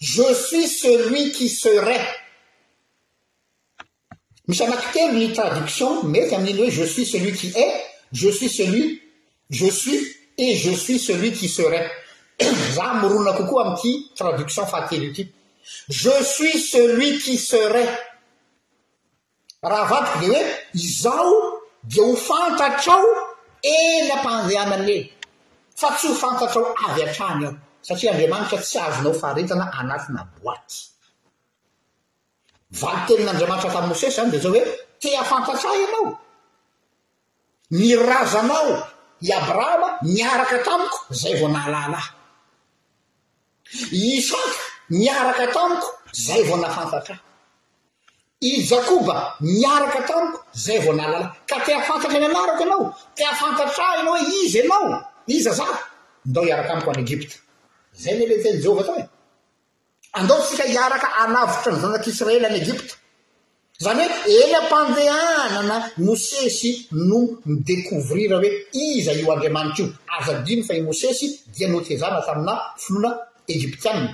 [0.00, 2.00] je suis celui qui serait
[4.48, 7.70] misy amaky telo ny traduction mety amin'iny hoe je suis celui qui es
[8.12, 9.00] je suis celui
[9.50, 10.00] je suis
[10.38, 11.86] et je suis celui qui serait
[12.74, 15.28] za mirolona cokoa amity traduction fateloty
[15.90, 17.88] je suis celui qui serait
[19.62, 20.42] raha vadiky de oe
[20.74, 21.32] izao
[21.84, 23.04] di ho fantatrao
[23.78, 25.02] elapanzeananey
[25.80, 27.56] fa tsy ho fantatrao avy atrany ao
[27.86, 30.76] satria andriamanitra tsy azonao faharitana anatina boaty
[32.80, 34.62] valitenin'andriamanitra tam'y mosesy zany de zao hoe
[35.02, 36.06] tiafantatra ianao
[37.78, 38.70] mirazanao
[39.20, 42.08] i abrahama miaraka atamiko zay vo naalalahy
[44.00, 44.60] i isaky
[44.98, 45.88] miaraka atamiko
[46.24, 47.18] zay vo nahafantatrah
[48.40, 49.16] i jakoba
[49.50, 52.84] miaraka atamiko zay vo naalalahy ka teafantatra ny anarako anao
[53.16, 54.84] tiafantatra anaohe izy anao
[55.36, 55.74] iza zay
[56.30, 57.36] ndao iarak amiko any egipta
[57.98, 59.04] zay ley le teny jehoava tao e
[60.18, 62.94] andao tsika hiaraka anavotra ny zannak'israely an'egypta
[63.84, 65.76] zany oe elampandeanana
[66.06, 66.70] mosesy
[67.08, 67.18] no
[67.50, 68.48] midecovrira hoe
[68.84, 71.26] iza io andriamanitra io azadiny fa i mosesy
[71.56, 73.10] dia no tezana samina filoana
[73.54, 74.10] egiptianna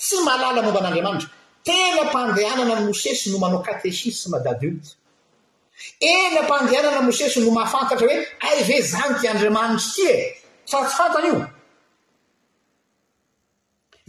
[0.00, 1.28] tsy malala nomba an'andriamanitra
[1.66, 4.76] tena mpandeanana mosesy no manao katesisma dad ioy
[6.12, 8.16] elampandeanana mosesy no mahafantatra hoe
[8.46, 10.14] aize zany ty andriamanitry ty e
[10.70, 11.40] sa tsy fantany io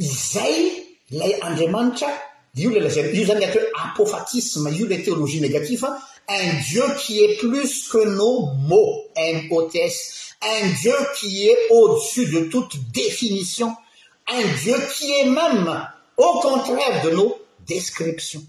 [0.09, 2.07] zay lay andriamanitra
[2.55, 5.85] ioio zany t apofatisme io le théologie négatife
[6.27, 9.71] un dieu qui est plus que nos mots m ôts
[10.41, 13.75] un dieu qui est au-dessus de toute définition
[14.27, 15.87] un dieu qui est même
[16.17, 17.37] au contraire de nos
[17.67, 18.43] descriptions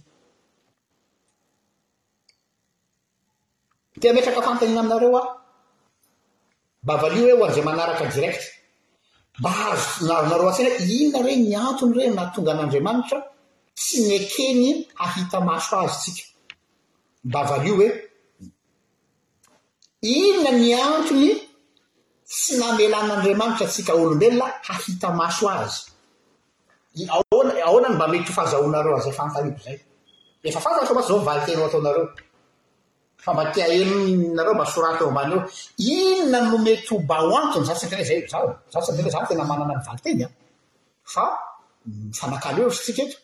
[4.01, 5.25] tia metraka fantanna aminareo a
[6.83, 8.62] bavalo eoaza manaratra direct
[9.41, 13.19] mba azo naronareo atsina hoe inona reny ny antony reny natonga an'andriamanitra
[13.79, 14.65] tsy ny akeny
[15.01, 16.25] hahita maso azy tsika
[17.29, 17.89] mba valo hoe
[20.17, 21.27] inona ny antony
[22.31, 25.79] tsy namelann'andriamanitra atsika olombelona hahita maso azy
[27.17, 29.77] aona aoanany mba metry h fahazahonareo ay zay fantaniko zay
[30.49, 32.07] efa fara maso masy zao vali tenao ataonareo
[33.25, 35.41] fa mba tia enareo mba soratombany eo
[35.89, 40.29] inona nomety obao ankiny za strezay zao zatsy e zano tena manana nivalitenya
[41.13, 41.25] fa
[42.19, 43.19] fanakal eo s tsika eo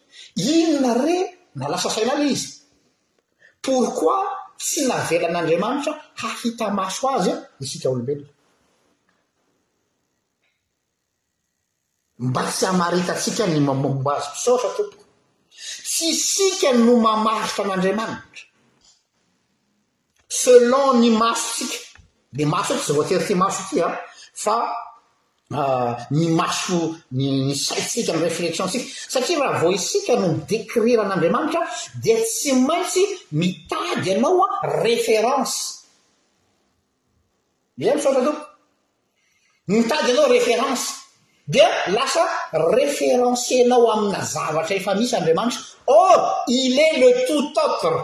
[0.60, 1.16] inona re
[1.58, 2.48] nalasa saina le izy
[3.64, 4.20] porkoi
[4.60, 7.32] tsy navelan'andriamanitra hahita maso azy
[7.64, 8.32] isika olombelona
[12.28, 15.04] mba tsy amaitatsika ny mamom azy pisota tompoko
[15.92, 18.42] syisika no mamaritra an'andriamanitra
[20.28, 21.88] selon ny maso tsika
[22.30, 23.88] de maso ty sy voatery ty maso ty a
[24.36, 24.58] fa
[25.56, 31.62] euh, ny maso ny saitsika ny réflexion tsika satria raha vo isika no nydekriran'andriamanitra
[32.04, 33.02] dia tsy maintsy
[33.32, 34.48] mitady anao a
[34.84, 35.80] référence
[37.80, 38.32] ia misaotra to
[39.72, 40.84] mytady anao référence
[41.48, 46.16] dia lasa référencenao amina zavatra efa misy andriamanitra o oh,
[46.52, 47.96] il et le tout otre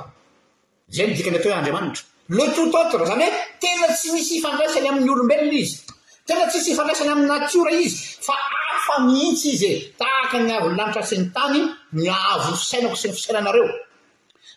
[0.88, 4.88] zay ny dika ny to andriamanitra le tout ôtre zany hoe tena tsy misy ifandraisany
[4.88, 5.78] amin'ny olombelona izy
[6.26, 8.34] tena tsy misy ifandraisany ami'ny natiora izy fa
[8.76, 11.58] afa mihitsy izy e tahaka ny avo llanitra syny tany
[11.92, 13.68] ny avo sainako sy ny fisaina anareo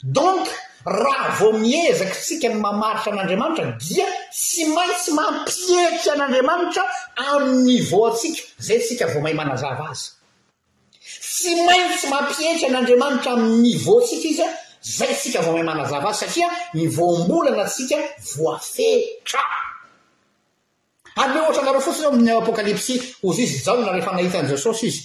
[0.03, 0.47] donk
[0.86, 6.84] raha voo miezakytsika ny mamaritra an'andriamanitra dia tsy maintsy mampietry an'andriamanitra
[7.34, 10.11] amny niveaatsika zay tsika vo mahay manazava azy
[11.03, 14.49] tsy maintsy mampietry an'andriamanitra amiynivea sika izy e.
[14.89, 17.97] zay sika vo mahy manazava azy satria ny voambolana asika
[18.35, 19.41] voafetra
[21.21, 22.93] ame ohatra nareo fotsiny ao aminny apokalipsy
[23.35, 25.01] zy izy jaona rehefa nahitan'jesosy izy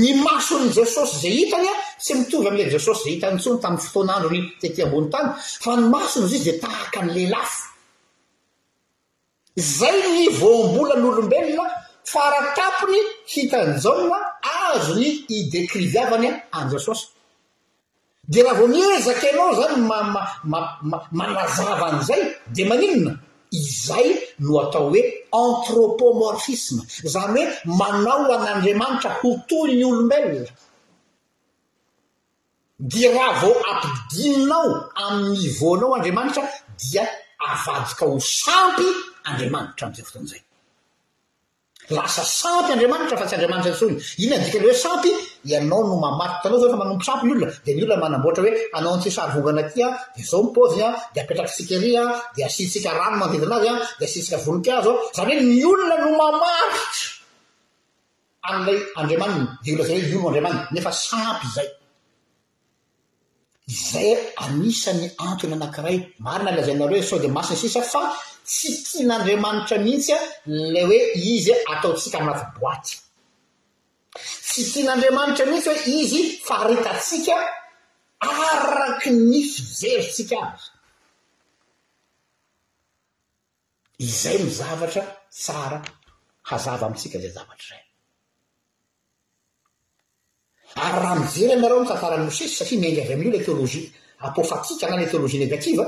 [0.00, 1.74] ny masony jesosy za hitany a
[2.04, 5.14] sy mitovy amla jesosyzahitantsony tamiyftonandronboytn
[5.70, 7.58] a ny asony zy izy de tahaka an'lelasy
[9.78, 11.66] zay ny voambolan'olombelona
[12.12, 12.98] faratapony
[13.34, 14.18] hitany jaona
[14.66, 16.28] azony idekriviavany
[16.58, 17.06] anjesosy
[18.28, 22.22] de raha vao miezaka anao zany mama ma- manazava an'izay
[22.54, 23.12] de magninona
[23.60, 24.08] izay
[24.44, 25.00] no atao hoe
[25.42, 26.82] antropomorpfisme
[27.14, 30.52] zany hoe manao anandriamanitra ho toony olombelona
[32.90, 34.68] di raha vao ampidininao
[35.04, 36.42] amin'ny vonao andriamanitra
[36.80, 37.04] dia
[37.50, 38.88] avadika ho sampy
[39.28, 40.40] andriamanitra amiizay fotoanzay
[41.94, 45.10] asa sampy andriamanitrahfa tsy andriamanita soiona nikalhoe sampy
[45.50, 49.76] ianao no mamaitrtanaoofa manomposampolnadnolonamanaboara oe anao tssaronganaayd
[50.34, 50.80] aompôand
[51.20, 51.96] apetraky fey n
[52.34, 54.80] d asisika ranomavinazy an dastsika voiaa
[55.16, 65.52] zany hoe ny olona no mamaitra alay andriamannyolna ayio andramay nefa sampy zayay anisany antony
[65.58, 68.02] anankiray marina lazainareo sao d masiny sisa fa
[68.46, 70.20] tsi kian'andriamanitra mihitsy a
[70.72, 70.98] lay oe
[71.32, 72.92] izy ataotsika minaty boaty
[74.48, 77.36] tsi kian'andriamanitra mihitsy hoe izy faritatsika
[78.28, 80.62] araky mifijeritsika az
[84.08, 85.02] izay mizavatra
[85.42, 85.78] tsara
[86.48, 87.84] hazava amitsika zay zavatra zay
[90.84, 93.82] ary raha mijery anareo mitantarany mosisy satria miainga avy amin'io leetôlojia
[94.26, 95.86] apofatika na le etoôlojia negativa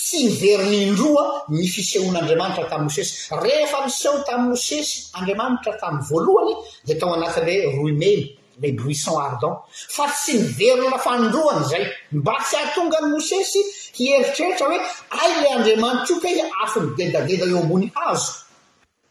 [0.00, 1.24] tsy niveronyndroa
[1.56, 3.12] ny fiseon'andriamanitra tamy mosesy
[3.44, 6.52] rehefa miseho tamy mosesy andriamanitra tamiy voalohany
[6.86, 8.20] de tao anatiy hoe rumen
[8.60, 9.56] la buisson ardent
[9.96, 11.84] fa tsy niverolafandroany zay
[12.18, 13.60] mba tsy atonga ny mosesy
[13.98, 14.78] hieritreritra hoe
[15.20, 16.28] a le andriamanitro ke
[16.64, 18.32] afa nidedadeda eo ambony azo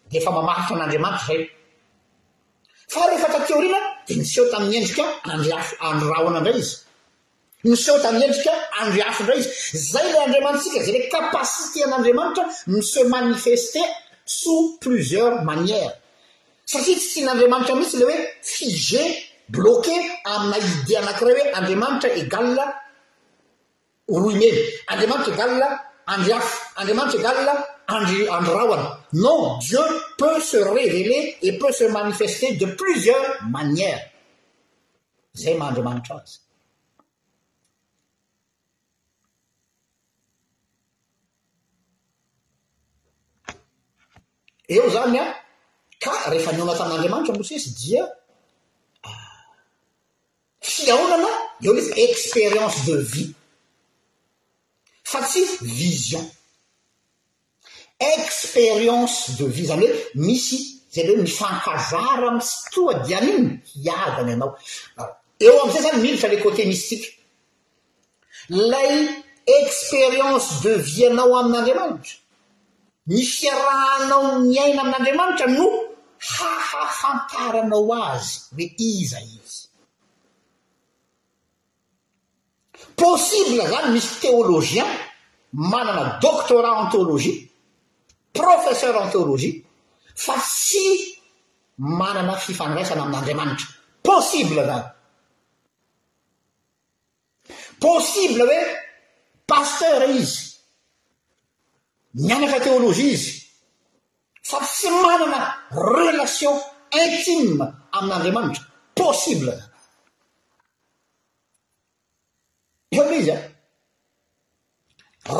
[0.10, 1.42] de efa mamahitra an'andriamanitra zay
[2.94, 4.98] fa ehefatateo rina de niseo taminyendrik
[5.88, 6.76] aanyraoana ndray izy
[7.64, 8.10] ta
[8.84, 9.48] andrafondrazy
[9.78, 13.82] zay la andramantatsika zay le kapaité an'andramanitra mise manifester
[14.26, 15.92] sos plusieurs manières
[16.66, 19.02] satria tsy nyandriamanitra miisy le oe fige
[19.50, 19.94] bloke
[20.26, 22.66] amina idé anakroe andriamanitra gala
[24.14, 24.60] oroimeny
[24.92, 25.68] andriamanitra ala
[26.14, 26.48] andriaf
[26.80, 27.54] andramaitra gla
[28.38, 28.88] androraoana
[29.24, 29.86] non dieu
[30.20, 33.24] peut se reveler et peut se manifester de plusieur
[33.56, 34.02] manières
[35.42, 36.43] zay maandramanitray
[44.68, 45.26] eo zany a
[46.04, 48.04] ka rehefa nioanatamin'andriamanitra mossy dia
[49.04, 49.46] ah,
[50.74, 51.32] fiaonana
[51.66, 53.28] eo izy expérience de vie
[55.12, 55.44] fa tsy
[55.80, 56.24] vision
[58.18, 60.58] expérience de vie zany hoe misy
[60.94, 64.52] zany hoe mifankazara mi sy toa di aminy hiavany anao
[65.46, 67.10] eo amizay zany militra le côté misitike
[68.72, 68.94] lay
[69.62, 72.16] expérience de vie anao amin'andriamanitra
[73.08, 75.68] misy rahnao ny aina amin'n'andriamanitra no
[76.18, 79.58] hahafantaranao azy hoe iza izy
[82.96, 84.88] possible zany misy théologien
[85.54, 87.52] manana doctorat en théologie
[88.32, 89.62] professeur en théologie
[90.16, 91.20] fa tsy
[91.78, 93.68] manana fifandraisana amin'n'andriamanitra
[94.04, 94.88] possible zany
[97.80, 98.64] possible hoe
[99.48, 100.53] pasteur izy
[102.14, 103.32] mianatra théologie izy
[104.50, 105.40] fa tsy manana
[105.98, 106.54] relation
[107.04, 107.64] intime
[107.98, 108.64] amin'n'andriamanitra
[108.98, 109.54] possible
[112.98, 113.38] eoaizy a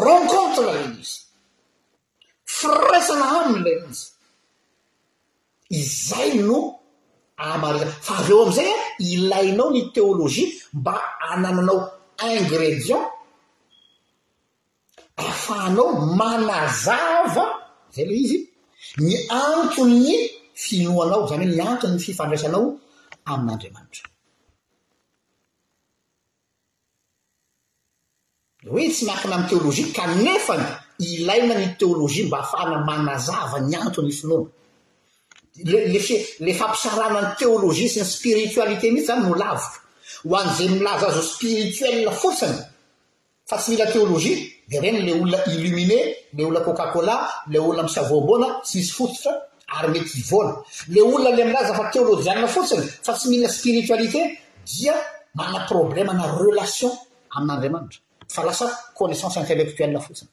[0.06, 1.14] rencontrelizy
[2.58, 4.04] firaisana aminyla nanzy
[5.82, 6.58] izay no
[7.52, 7.72] amaa
[8.08, 8.76] fa avyeo am'izay a
[9.14, 10.46] ilainao ny théologie
[10.78, 10.94] mba
[11.32, 11.80] anananao
[12.36, 13.06] ingrédient
[15.22, 17.46] ahafahanao manazava
[17.96, 18.38] zay lay izy
[19.06, 19.12] ny
[19.44, 20.10] anton'ny
[20.66, 22.64] finoanao zany hoe ny antonyny fifandraisanao
[23.32, 24.08] amin'andriamanitra
[28.72, 30.56] hoe tsy makina amin'ny teolojia ka nefa
[31.00, 34.50] ilaina ny teolojia mba ahafahana manazava ny anton'ny finoana
[35.72, 36.08] le lef
[36.46, 39.80] la fampisarana ny teolojia sy ny spiritoalité mihitsy zany no lavitro
[40.30, 42.58] ho anzay milaza azo spiritoel fotsiny
[43.50, 44.36] fa tsy mila teolojia
[44.82, 46.00] reny lay olona illuminé
[46.36, 47.16] lay olona coca cola
[47.52, 49.32] lay olona misy avoaboana tsy misy fototra
[49.78, 50.54] ary mety ivona
[50.94, 54.22] lay olona alay amilay zafa teolojianna fotsiny fa tsy mina spiritualité
[54.70, 54.94] dia
[55.38, 56.92] manana problèmana relation
[57.38, 58.00] amin'andriamanitra
[58.36, 58.66] fa lasa
[58.98, 60.30] connaissance intellectuela fotsiny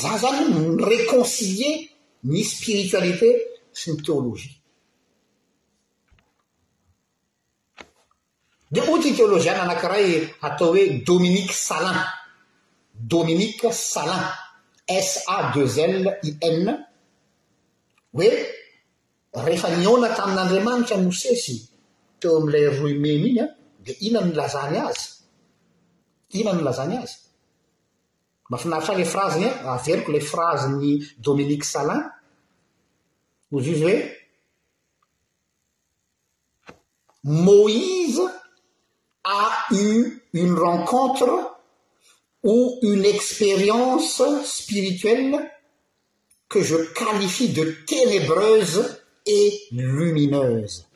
[0.00, 1.74] za zany my réconcilier
[2.30, 3.28] ny spiritualité
[3.78, 4.50] sy my téologia
[8.72, 10.08] de oty iteoloziana anakiray
[10.46, 11.98] atao hoe dominique salan
[13.12, 14.24] dominique salan
[15.10, 16.64] sa dezl i n
[18.16, 18.28] hoe
[19.46, 21.54] rehefa nyona tamin'andriamanitra nosesy
[22.20, 23.48] teo amilay rumene iny an
[23.84, 25.02] dia iinany lazany azy
[26.36, 27.16] iinany lazany azy
[28.48, 30.90] mbafinaritra la frazeny a averiko lay frazeny
[31.26, 32.02] dominique salan
[33.58, 33.98] izy izy hoe
[37.46, 38.22] moïse
[40.32, 41.52] une rencontre
[42.42, 45.48] ou une expérience spirituelle
[46.48, 50.86] que je qualifie de ténébreuse et lumineuse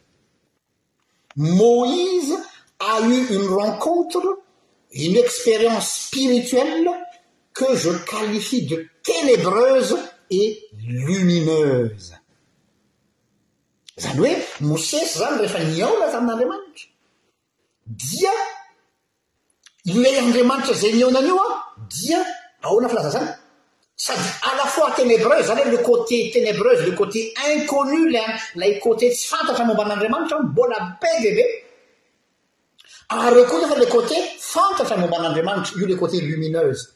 [1.37, 2.35] moïse
[2.81, 4.41] a eu une rencontre
[4.93, 6.91] une expérience spirituelle
[7.55, 9.97] que je qualifie de ténébreuse
[10.31, 12.15] et lumineuse
[17.87, 18.35] dia
[19.95, 21.49] ilay andriamanitra zeny onany io a
[21.95, 22.21] dia
[22.65, 23.29] ahoana falaza zany
[24.05, 27.21] sady alafois ténébreus za e le côté tenébreuse le côté
[27.53, 31.45] inconnu layy lay côté tsy fantatra momba n'andriamanitra mbola be bebe
[33.17, 34.17] ary ah, eo koa za fa le côté
[34.53, 36.87] fantatra momba n'andriamanitra io la côté lumineuse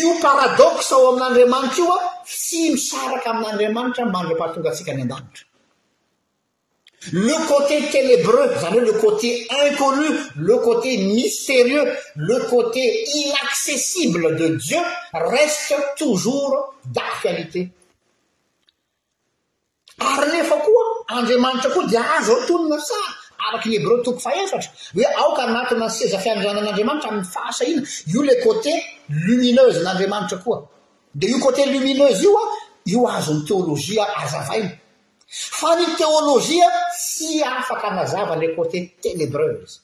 [0.00, 1.98] io paradoxa o amin'andriamanitra ioa
[2.40, 5.45] sy misaraka amin'andriamanitra mandroparatonga antsika any an-danitra
[7.12, 11.84] le côté ténébreux zanyhoe le côté inconnu le côté mystérieux
[12.16, 14.78] le côté inaccessible de dieu
[15.12, 17.70] reste toujours dactualité
[19.98, 23.06] ary lefa koa andriamanitra koa de azo atonynasara
[23.50, 27.82] araky ny hébreu topo fahesatra hoe aoka anatiny szafiandranan'andriamanitra amiy fahsahina
[28.12, 28.70] io le côté
[29.10, 30.68] lumineuse n'andriamanitra koa
[31.14, 32.46] de io côté lumineuse io a
[32.86, 34.70] io azonny téoloia azavainy
[35.26, 39.82] fa ny téologia tsy afaka anazava le côté ténébreus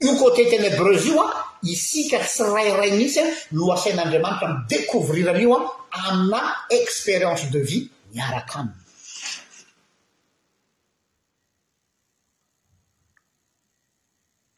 [0.00, 3.20] io côté ténébreuse io a isika tsy rairay misy
[3.52, 8.84] noasain'andriamanitra mdécouvrirany io a amina expérience de vie miarak' aminy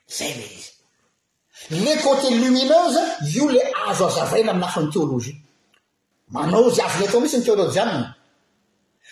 [0.09, 0.71] zaye
[1.71, 3.01] le côté lumineuse
[3.35, 5.35] io le azo azavaila aminafa ny téologie
[6.29, 8.17] manao zy avy letao mihisy ny téolôge janyna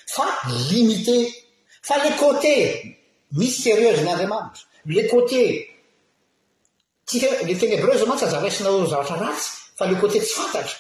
[0.09, 0.25] fa
[0.71, 1.35] limité
[1.83, 2.99] fa le côté
[3.33, 5.43] mystérieuse nyandriamanitra le côté
[7.05, 7.15] t
[7.49, 10.77] le tenébreuze mantsy azaraisinao zavatra ratsy fa le côté tsy fantatra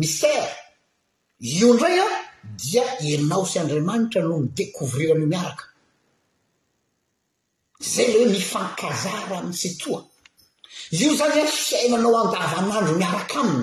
[0.00, 0.46] mistère
[1.40, 2.06] io indray a
[2.60, 5.64] dia enao sy andriamanitra no midécovrirano miaraka
[7.92, 10.00] zay le hoe mifankazara aminy sy toa
[11.00, 13.62] io zany a fiainanao andavamandro miarak' aminy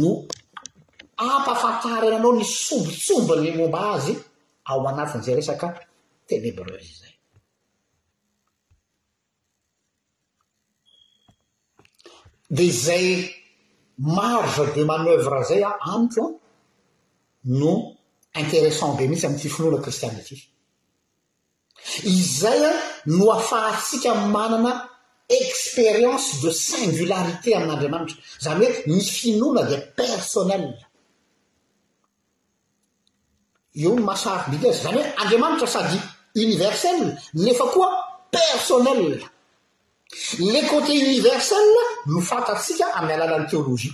[0.00, 0.10] no
[1.28, 4.14] ampaafataharana anao ny sombitsomba ny momba azy
[4.70, 5.66] ao anatin'zay resaka
[6.28, 7.06] ténébreuse zay
[12.56, 13.06] de izay
[14.18, 16.32] marge de manoeuvre zay a amito an
[17.60, 17.72] no
[18.42, 20.34] intéressant be mihtsy amiti finoana kristianyty
[22.16, 22.76] izay an
[23.16, 24.72] no afahatsika manana
[25.42, 30.66] expérience de singularité amin'andriamanitra zany hoe ny finoana de personnell
[33.78, 35.98] io no mahasary bid zany hoe andriamanitra sady
[36.34, 37.88] universell nefa koa
[38.30, 39.22] personel
[40.52, 41.66] le côté universell
[42.06, 43.92] nofantatsika amin'ny alàlan'y teolozia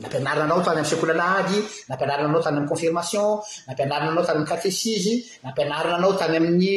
[0.00, 1.56] nampianarinanao tany ami sekolalahady
[1.88, 6.68] nampianarinanao tany ami'ny confirmation nampianarina anao tany aminy katesize nampianarina anao tany amin'ny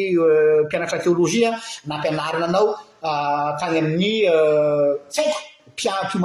[0.66, 1.50] mpianatra teologia
[1.90, 2.68] nampianarina anao
[3.60, 4.12] tany amin'ny
[5.16, 5.49] fako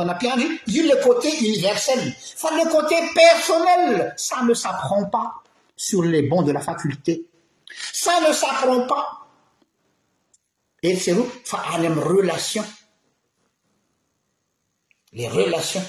[0.05, 0.37] meapien
[0.67, 5.43] le côté universel fa le côté personnel ça ne s'apprend pas
[5.77, 7.27] sur les bons de la faculté
[7.93, 9.27] ça ne s'apprend pas
[10.83, 11.13] efa
[11.79, 12.65] name relation
[15.13, 15.83] les relations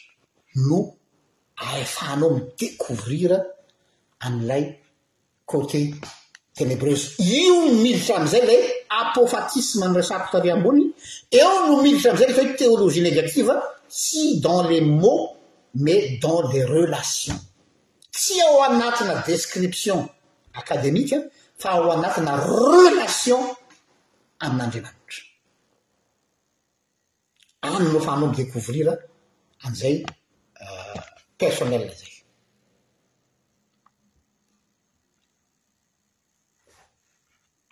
[0.67, 0.79] no
[1.57, 3.37] ayfahnao midécovrira
[4.25, 4.79] an'ilay
[5.45, 5.93] côté
[6.55, 8.61] ténébreuse io militra am'izay lay
[9.01, 10.87] apofatisme nrasakotare amboniy
[11.41, 13.51] eo no militra amzay leefa hoe théologie négative
[13.87, 15.29] sy dans les mots
[15.83, 17.39] mais dans les relations
[18.13, 20.07] tsy ao anatina description
[20.53, 21.17] academika
[21.61, 23.41] fa ao anatina relation
[24.39, 24.94] amin'andriantra
[27.73, 28.93] annofa anao midecovrira
[29.65, 29.95] amzay
[30.63, 31.01] euh,
[31.37, 32.13] personnel zay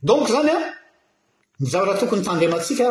[0.01, 0.63] don zany an
[1.61, 2.87] nyzavatra tokony tandemaatsika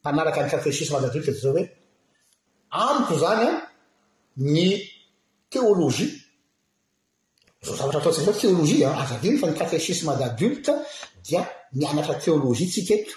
[0.00, 1.64] mpanaraka ny katesisme d adilte ey zao hoe
[2.82, 3.50] amiko zany a
[4.54, 4.68] ny
[5.52, 6.10] teolojia
[7.66, 10.72] z zavatra ataonts theoloia azaviny fa ny katesisme d adilte
[11.26, 11.40] dia
[11.78, 13.14] mianatra teolojia tsika eto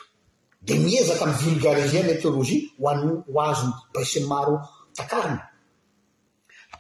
[0.61, 3.03] de miezaka miny volgarize nla teôlozia ho any
[3.35, 4.55] o azony baisiny maro
[4.97, 5.41] takarina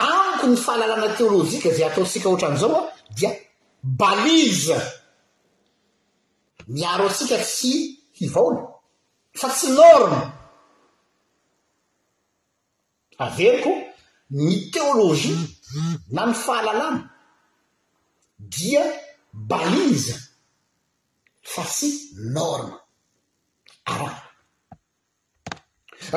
[0.09, 2.85] anko ny fahalalàna teolôjiaka zay ataontsika oatra an'izao an
[3.17, 3.31] dia
[3.99, 4.77] baliza
[6.75, 7.73] miaro atsika tsy
[8.17, 8.61] hivaona
[9.39, 10.19] fa tsy norme
[13.25, 13.71] averyko
[14.45, 15.37] ny teolôzia
[16.15, 17.01] na my fahalalàna
[18.55, 18.83] dia
[19.51, 20.15] baliza
[21.53, 21.89] fa tsy
[22.35, 22.75] norme
[23.95, 24.01] r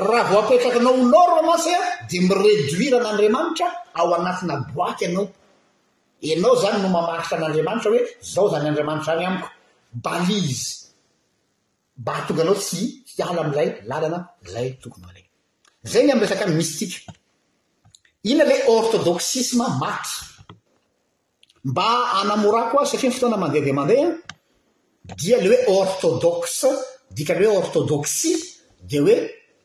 [0.09, 3.67] raha vao apetraka nao onorma masaa de miredoira an'andriamanitra
[3.99, 5.27] ao anatina boaky ianao
[6.35, 8.01] anao zany no mamaritra an'andriamanitra hoe
[8.33, 9.49] zao zany andriamanitra any amiko
[10.05, 10.65] balizy
[12.01, 12.81] mba hatonganao tsy
[13.13, 14.19] hiala amizay lalana
[14.53, 15.05] zay tokony
[15.85, 16.99] la za ny am resaka mistika
[18.31, 20.13] inona la ortôdoksisme maty
[21.71, 21.87] mba
[22.21, 24.11] anamora koa satria ny fotoana mandeha de mandeh an
[25.19, 26.59] dia le hoe ortôdos
[27.11, 28.37] dikanyoe ortôdoksia
[28.81, 29.15] de hoe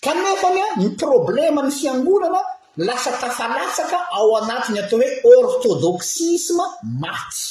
[0.03, 2.41] kanekony a ny problema ny fiangonana
[2.87, 6.65] lasa tafaratsaka ao anatiny atao hoe ôrtôdoksisme
[7.01, 7.43] matsy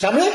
[0.00, 0.32] zany hoe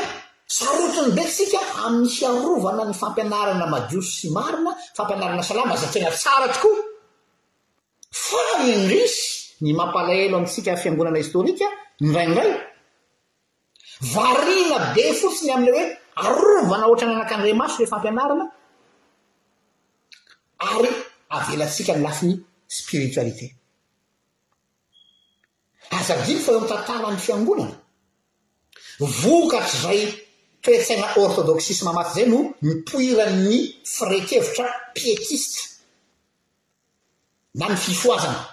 [0.56, 6.87] sarotiny betsika amnnysy arovana ny fampianarana madioso sy marina fampianarana salama za tena tsara tokoa
[8.10, 8.42] fa
[8.72, 11.64] indrisy ny mampalaelo amintsika fiangonana historika
[12.08, 12.52] iraindray
[14.14, 15.84] varina be fotsiny am'le hoe
[16.24, 18.44] arovana ohatra ny anakandre maso le fampianarana
[20.70, 20.90] ary
[21.36, 22.36] avelantsika ny lafi n'ny
[22.78, 23.46] spiritoalité
[25.98, 27.74] azadiny fa eo amin' tatala any fiangonana
[29.22, 30.00] vokatr' zay
[30.64, 33.58] petsaina ortodoksisma maty zay no my poiranny
[33.94, 35.60] firekevitra pietiste
[37.58, 38.44] na ny fifoazana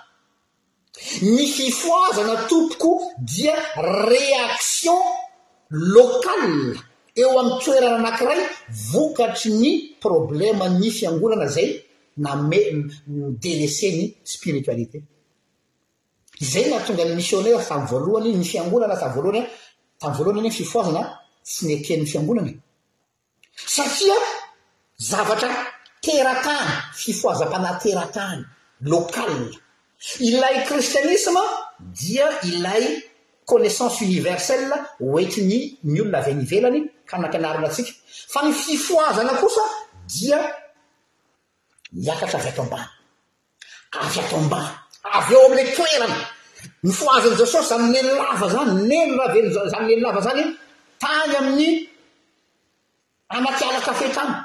[1.22, 5.00] ny fifoazana tompoko dia réaktion
[5.70, 6.80] locale
[7.16, 8.42] eo amin'ny toerana anankiray
[8.92, 9.70] vokatry ny
[10.02, 11.70] problema ny fiangonana zay
[12.18, 12.90] name ny
[13.42, 15.04] delesse ny spiritualité
[16.42, 19.42] izay nah tonga ny missionaira tamy voalohany ny fiangonana tamy voalohany
[20.00, 21.02] tamiy voalohany iny ny fifoazana
[21.44, 22.52] sy ny akeliny fiangonana
[23.76, 24.18] satria
[24.98, 25.52] zavatra
[26.02, 28.44] teratany fifoazampana tera-kany
[28.86, 29.50] lokalin
[30.20, 31.42] ilay kristianisma
[31.94, 32.86] dia ilay
[33.46, 34.64] konaissansy oniversel
[35.00, 36.80] hoekyny ny olona avenivelany
[37.10, 37.92] ka nakianarina atsika
[38.34, 39.62] fa ny fifoazana kosa
[40.08, 40.40] dia
[41.94, 42.86] miakatra avy ato amban
[44.02, 44.70] avy ato ambany
[45.14, 46.18] av eo amla toerana
[46.84, 49.34] ny foazany jasosy zany neno lava zany nenoraha
[49.66, 50.44] v zaynenlava zany
[51.02, 51.70] tany amin'ny
[53.30, 54.45] anatialakafe tany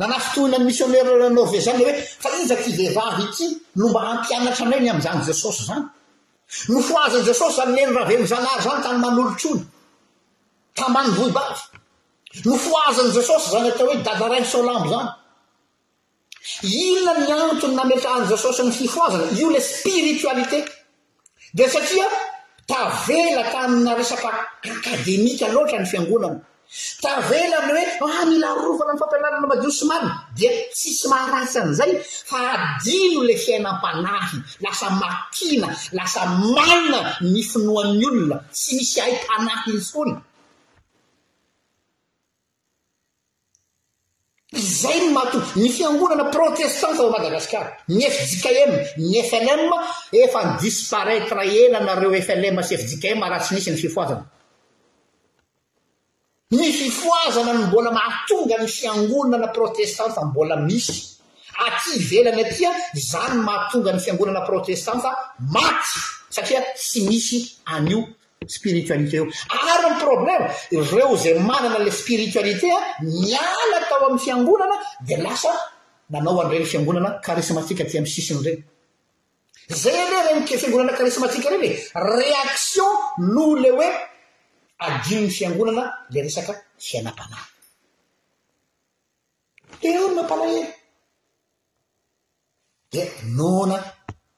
[0.00, 1.92] nanahfotona ny missioneranaove zany e hoe
[2.24, 3.46] fa izaki ve rah ity
[3.76, 5.84] lomba hantianatra anay ny amzany jesosy zany
[6.68, 9.60] no foazany jesosy zanyeno rahavenizanary zany tany manolotrony
[10.78, 11.60] tambanyboibavy
[12.48, 15.10] no foazany jesosy zany atao hoe dadarasolambo zany
[16.62, 20.58] iona ny antony nametraany jesosy ny hifoazana io la spiritoalite
[21.56, 22.08] de satria
[22.68, 24.30] tavela tanyna resaky
[24.76, 26.38] akademika loatra ny fiangonany
[27.02, 31.92] tavela aminy hoe a ah, mila rovana ny fampianarana madiosomarina dia tsisy maratsan' zay
[32.30, 36.22] hadino le fiainam-panahy lasa matina lasa
[36.54, 40.14] manina ny finoan'ny olona tsy misy ai-panahy ny fony
[44.54, 48.72] izay ny mato ny fiangonana protestante avo madagasikara ny fjikm
[49.10, 49.62] ny flm
[50.24, 54.24] efa ny disparaitre ela nareo flm sy fjikm ra tsy nisy ny fifoazany
[56.50, 60.94] ny fifoazana ny mbola maatonga ny fiangonana protestanta mbola misy
[61.66, 62.70] aty velany atya
[63.10, 65.08] zany maatonga ny fiangonana protestanta
[65.54, 65.90] maty
[66.30, 67.36] satria sy misy
[67.72, 68.02] anio
[68.46, 69.26] spiritualité o
[69.74, 70.46] ary problèma
[70.92, 74.76] reo za manana le spiritualitéa mialatao amny fiangonana
[75.06, 75.52] delasa
[76.10, 78.62] nanao anreny fiangonana karimatika ty msisinreny
[79.68, 82.90] zay len fiangonana karimatika renye réation
[83.34, 84.09] nooleoe
[84.80, 86.54] adinony fiangonana le resaka
[86.84, 87.42] fiainam-panay
[89.82, 90.68] teory nampalahely e.
[92.92, 93.02] de
[93.36, 93.76] nona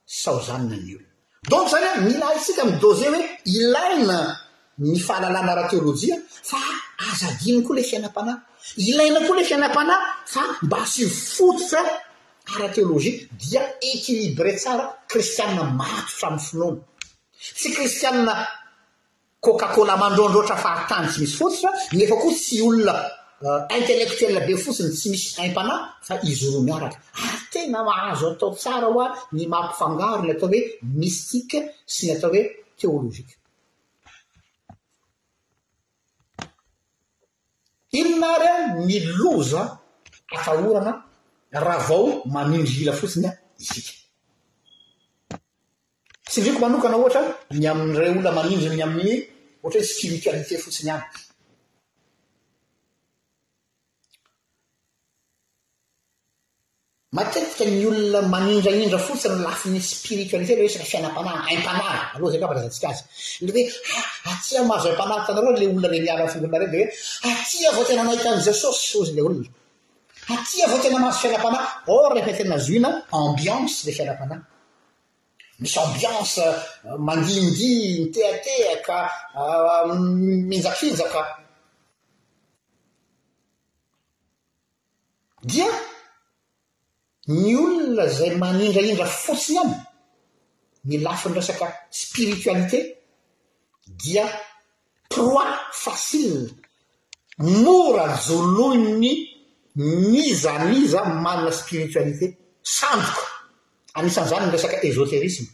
[0.05, 1.03] saozanyna ny ol
[1.51, 3.20] donc zarya milah itsika amiy dose hoe
[3.57, 4.18] ilaina
[4.86, 6.16] ny fahalalàna araha teolojia
[6.51, 6.59] fa
[7.09, 8.36] aza aginoy koa ile fiainam-panay
[8.88, 10.01] ilaina koa ile fiainam-panay
[10.34, 11.03] fa mba sy
[11.34, 11.82] fototra
[12.55, 16.74] ara teolojia dia ékilibre tsara kristianne matotra ami'ny finona
[17.59, 18.34] tsy kristianna
[19.43, 22.95] kokakola mandrondrohatra fahatany tsy misy fotsina nefa koa tsy olona
[23.45, 28.24] euh, intellektuella be fotsiny tsy misy ampanay fa iz oro miaraka ary ah, tena mahazo
[28.30, 30.61] atao tsara ho a ny mampifangarony atao hoe
[31.01, 31.59] mistike
[31.93, 32.43] sy ny atao hoe
[32.78, 33.34] teolozike
[37.99, 38.55] inonary a
[38.86, 39.62] miloza
[40.36, 40.93] atahorana
[41.64, 43.32] raha vao manindry ila fotsiny a
[43.62, 44.01] isika
[46.33, 47.22] tsy ndriko manokana ohatra
[47.59, 49.14] ny aminre olona manindrany amini
[49.64, 50.91] ohatra hoe spiritalité fotsiny
[57.20, 61.57] any aenyolona manindraindra fotsiny lafi ah, ah, ny spiritalitélsk fiainam-panaymzay
[64.30, 66.59] aikhaoolnenilvenahazofina
[72.53, 72.91] reatenazna
[73.22, 74.43] ambianse le fiainam-panahy
[75.62, 76.42] misy ambianse
[76.84, 79.94] euh, mandindi nytehatehaka euh,
[80.50, 81.22] minjakinjaka
[85.50, 85.70] dia
[87.28, 89.76] ny olona zay manindraindra fotsiny any
[90.96, 91.68] ny lafinresaka
[92.00, 92.82] spiritualité
[94.02, 94.26] dia
[95.12, 95.46] troi
[95.84, 96.50] fasile
[97.38, 99.10] mora jolony
[99.76, 103.32] mizamiza manna spiritualité sandoka
[103.95, 105.47] anisan'zany nresak ezoterisme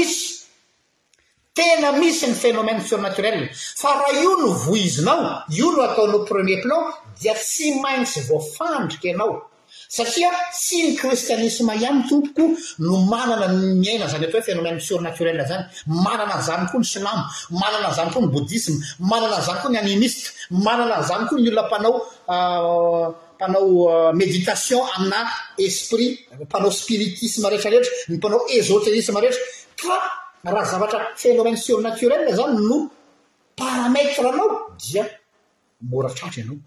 [2.87, 5.23] srnrearhio novoizinao
[5.59, 6.83] io no ataonao premier plan
[7.29, 9.41] tsy maintsy voafandrika ianao
[9.95, 12.43] satria tsy my kristianisme ihany tompoko
[12.85, 13.47] no manana
[13.83, 15.63] miaina zany atao hoe fénomène sornatirel zany
[16.05, 17.23] manana zany koa ny sinamo
[17.61, 18.75] manana zany koa ny bodisme
[19.11, 20.27] manana zany koa ny animiste
[20.65, 21.93] manana zany koa ny olona mpanao
[22.27, 25.19] ah, mpanao ah, méditation amina
[25.65, 26.11] esprit
[26.43, 29.43] mpanao spiritisme reetareetra ny mpanao ezoterisme rehetra
[29.81, 29.95] ka
[30.53, 32.75] raha zavatra fénomèna surnatirel zany no
[33.59, 34.49] parametre anao
[34.81, 35.03] dia
[35.91, 36.59] moratratra anao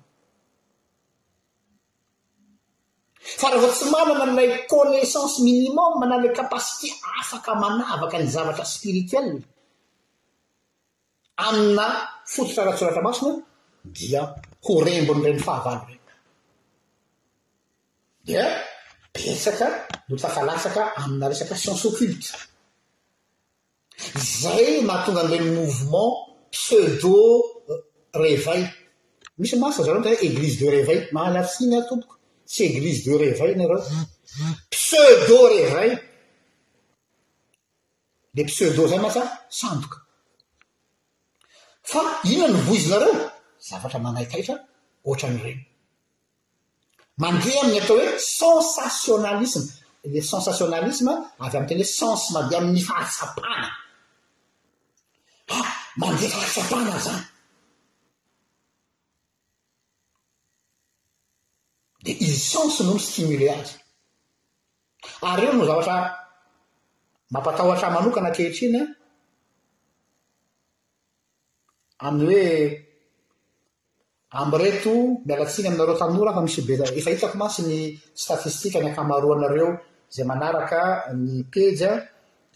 [3.40, 6.88] fa raha vo tsy mala ma an'ilay connaissance minimam manailay kapasité
[7.20, 9.28] afaka manavaka ny zavatra spirituel
[11.46, 11.86] amina
[12.32, 13.32] fototrara-tsoratra masina
[13.96, 14.22] dia
[14.64, 16.00] ho rembonyireny fahavaly reny
[18.26, 18.44] dia
[19.14, 19.66] besaka
[20.10, 22.28] notakalasaka amina resaka cience occulte
[24.40, 26.12] zay mahatonga an'ilany mouvement
[26.54, 27.14] pseudo
[27.70, 27.80] euh,
[28.24, 28.60] reval
[29.38, 32.14] misy masa zareo teny hoe eglise de reval mahalasinatompoko
[32.46, 33.80] tsy église de revay nareo
[34.70, 35.98] pseudo revay
[38.34, 39.98] le pseudo zay mahatsa sandoka
[41.90, 42.00] fa
[42.32, 43.14] inona ny boizinareo
[43.66, 44.54] zavatra manaitaitra
[45.08, 45.62] oatra ny reny
[47.20, 49.64] mandeha ami'ny atao hoe sensationalisme
[50.12, 51.12] le sensationalisma
[51.44, 53.68] avy ami teny hoe sense madeha amimy fahaasapana
[55.56, 55.58] a
[56.00, 57.20] mandeha fahasapana ah, zay
[62.04, 63.70] d iy sansy no no stimole azy
[65.30, 65.96] ary eo no zavatra
[67.32, 68.80] mampatahoatra manokana akehitrina
[72.06, 72.48] aminy hoe
[74.40, 74.92] ambyreto
[75.26, 77.78] mialatsiana aminareo tanora afa misy beta efa hitako ma tsy ny
[78.22, 79.70] statistika ny ankamaroa anareo
[80.14, 80.78] zay manaraka
[81.26, 81.90] ny peja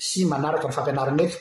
[0.07, 1.38] sy manaraka raha fampianariny reto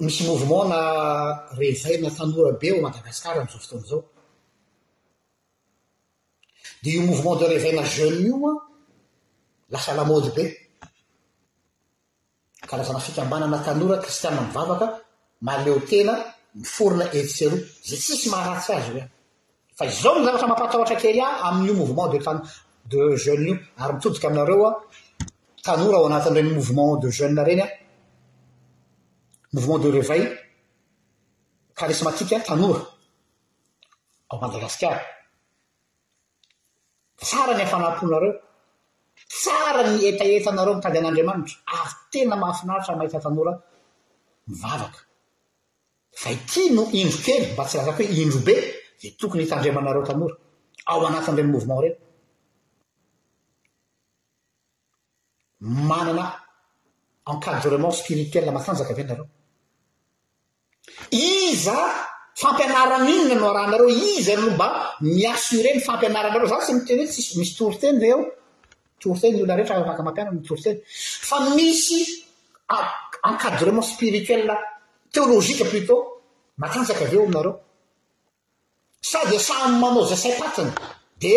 [0.00, 0.80] misy movement na
[1.54, 4.00] revaina tanora be o madagasikara ami'izao fotoany zao
[6.82, 8.58] dea io movement de reveina jeune io an
[9.72, 10.44] lasa lamody be
[12.68, 14.86] karazana fikambanana tanora kristiana mivavaka
[15.46, 16.14] maleotena
[16.60, 19.04] miforona ediseroa zay tsisy maharatsy azy he
[19.76, 24.74] fa izao n zavatra mampatahatra kelya amin'io movement de tade jeuneio ary mitodika aminareo an
[25.64, 27.68] tanora ao anatin'reny movement de jeunea reny a
[29.54, 30.24] movement de revayl
[31.78, 32.82] karismatika tanora
[34.30, 35.00] ao madagasikara
[37.22, 38.32] tsara ny afanam-ponareo
[39.40, 43.52] tsara ny etaeta anareo mitady an'andriamanitra avy tena mahafinaritra mahita tanora
[44.48, 45.00] mivavaka
[46.22, 48.54] fa ity no indro kely mba tsy razako hoe indrobe
[49.00, 50.34] de tokony itandrimanareo tanora
[50.90, 51.96] ao anatiamireny movement reny
[55.90, 56.24] manana
[57.30, 59.26] en cad element spirituell matanjaka ave nareo
[61.10, 61.78] iza
[62.34, 64.66] fampianara minona noraha nareo iza lomba
[65.16, 68.20] miasure ny fampianaranareo za sy mitey tss misy toro teny a eo
[69.00, 70.78] toro teny olna retra afahka mampianaky mtoroteny
[71.28, 72.00] fa misy
[72.74, 72.78] a
[73.30, 74.56] encadrement spirituela
[75.14, 76.00] téologika plutôt
[76.62, 77.54] matansaka av eo aminareo
[79.10, 80.70] sady e- samy manao zay say patiny
[81.20, 81.32] di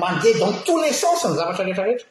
[0.00, 2.08] mandeha dans tous les sanse ny zavatra reheta rehetra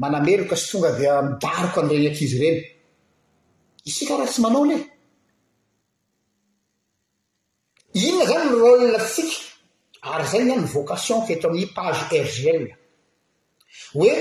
[0.00, 2.58] manameloka sy tonga dia midariko anyreny akizy ireny
[3.88, 4.76] isika raha tsy manao la
[8.02, 9.38] inona zany rôlila tsika
[10.10, 12.66] ary zany any vocation feto ami'ny page argl
[13.98, 14.12] hoe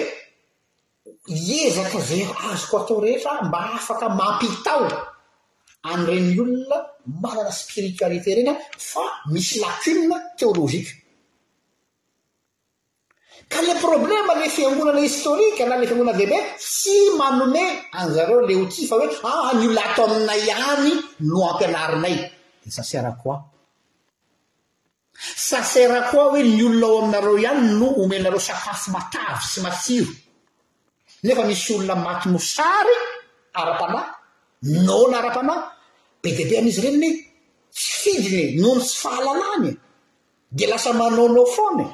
[1.34, 2.16] liezaka za
[2.50, 5.09] azoko atao rehetra mba afaka mampitao
[5.82, 6.78] anyirenny olona
[7.22, 8.54] manana spiritualité reny a
[8.90, 10.92] fa misy lakone teolôgika
[13.52, 17.64] ka le problèma la fiangonana historika na le fiangonana dehibe sy manome
[18.00, 20.94] anzareo le ho ti fa hoe aha ny olona ato aminay any
[21.30, 22.16] no ampianarinay
[22.64, 23.36] de saserakoa
[25.48, 30.12] saserakoa hoe ny olona ao aminareo ihany no omenareo safafy matavy sy matsiro
[31.24, 32.96] nefa misy olona maty no sary
[33.60, 34.02] ara-pala
[34.62, 35.72] n nara-pama
[36.22, 37.12] be deabe am'izy reny hny
[37.74, 39.72] tsy fidiny nohony tsy fahalalany
[40.52, 41.86] di lasa manonofony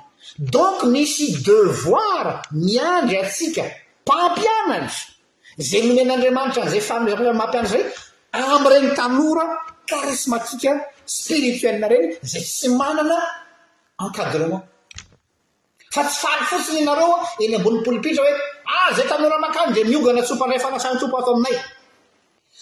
[0.53, 3.63] donc misy devoara miandry atsika
[4.03, 5.03] mpampianatry
[5.67, 7.79] zay momen'andriamanitra nzay famampiatyre
[8.53, 9.43] amreny tanora
[9.89, 10.71] karismatika
[11.15, 13.17] spiritoellna reny zay sy manana
[14.05, 14.63] encadrement
[15.93, 17.13] fa tsy faly fotsiny anareo
[17.43, 18.41] eny ambon'ny polipitra hoe a
[18.75, 21.57] ah, zay tanora makao de miongana tsopadrayfanasany tsopako aminay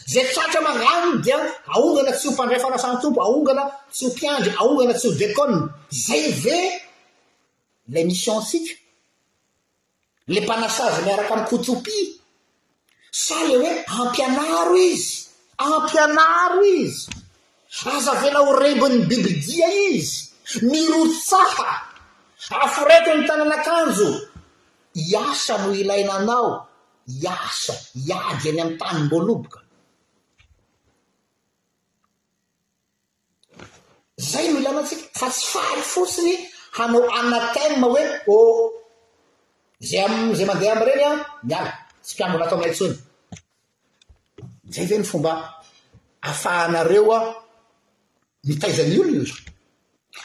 [0.08, 1.38] zay tsatra manano dia
[1.76, 3.64] aogana tsy ho mpandray fanasany tompo aogana
[3.96, 5.58] tsy ho mpiandry aogana tsy ho decôlna
[6.06, 6.60] zay ve
[7.94, 8.74] le misiontsika
[10.34, 12.00] le mpanasaza miaraka ami'kotsopy
[13.24, 15.12] sa le hoe ampianaro izy
[15.68, 17.02] ampianaro izy
[17.94, 20.14] azavelaho rembony bibidia izy
[20.72, 21.70] mirotsaha
[22.66, 24.10] aforaiko ny tanànakanjo
[25.12, 26.50] iasa no ilainanao
[27.26, 27.74] iasa
[28.08, 29.60] iady any ami'ny tanymboloboka
[34.18, 36.34] zay no ilamatsika fa tsy faly fosiny
[36.78, 38.72] hanao anina tenma hoe ô oh,
[39.90, 41.18] zay am zay mandeha amy reny an
[41.50, 41.72] miala
[42.06, 42.96] tsi kambonatao mnaytsony
[44.74, 45.34] zay zeny fomba
[46.30, 47.24] afahanareo an
[48.48, 49.36] mitaizany iloioza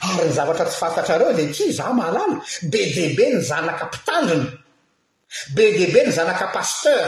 [0.07, 2.37] ary ny zavatra tsy fatatrareo zay ty za mahalalo
[2.71, 4.49] be d be ny zanaka mpitandriny
[5.57, 7.07] be de be ny zanaka paster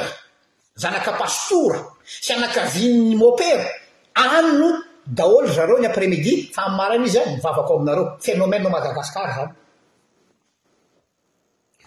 [0.83, 1.78] zanaka pastora
[2.24, 3.66] sy anaka vinny mopera
[4.22, 4.70] anino
[5.07, 9.53] daholo zareo ny après midi famy maraina izya mivavako aminareo fénomeneao madagasikara zany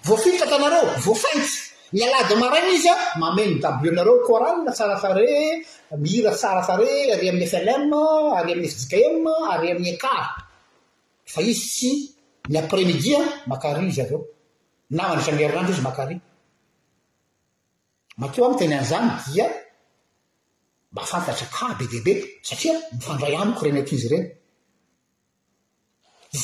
[0.06, 1.54] voafitatanareo voafanty
[1.94, 5.64] nyalady maraina izy a mameno dabionareo coral sarafare
[5.98, 7.94] mihira sarafare are amin'ny flm
[8.38, 10.34] ary aminy fijigm ary amin'ny écart
[11.26, 11.92] e fa izy tsy
[12.50, 14.22] ny apres midi a makary zy aveo
[14.90, 16.16] namandrisanerinandro izy makary
[18.18, 19.48] mateo ami teny anizany dia
[20.94, 22.14] mba fantatra ka be deaibe
[22.48, 24.26] satria mifandray amiko reny atyzy ireny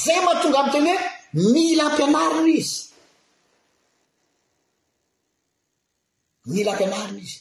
[0.04, 1.00] zay mahatonga amiy teny hoe
[1.56, 2.74] mila ampianariny izy
[6.54, 7.38] mila ampianariny izy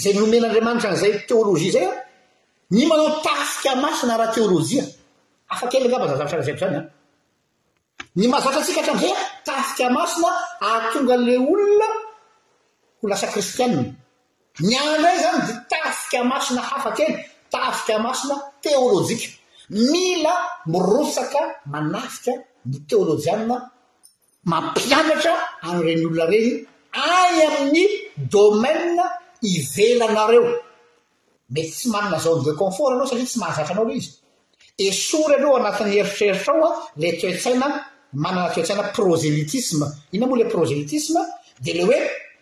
[0.00, 1.94] zay nyomen'andriamanitra ny zay teôlôjia zay a
[2.74, 4.84] ny manao tafika masana raha teôlôjia
[5.52, 6.86] afakela gamba zazavitrara zatro zany a ah.
[8.18, 9.28] ny mahazatra ntsika hatra ami'izay a ah.
[9.48, 10.30] tafika masina
[10.70, 11.88] atonga anle olona
[12.98, 13.80] ho lasa kristiana
[14.66, 17.14] ny ana y zany de tafika masona hafat eny
[17.52, 18.34] tafika masina
[18.64, 19.28] teôlôjika
[19.90, 20.34] mila
[20.72, 21.40] mirotsaka
[21.72, 22.32] manafika
[22.70, 23.56] ny teôlôjianna
[24.50, 25.34] mampianatra
[25.66, 26.50] anyiren' olona reny
[27.16, 27.82] ay amin'ny
[28.32, 29.02] domaie
[29.56, 30.46] ivelanareo
[31.54, 34.10] mety tsy manana zao ndeconfort aloha satria tsy mahazatranao ro izy
[34.86, 36.70] esory alo anatin'ny heritreritra ao a
[37.00, 37.66] la toe-tsaina
[38.12, 41.20] manana tontsaina prozelitisme ina moa ilay prozelitisme
[41.60, 41.98] dia le hoe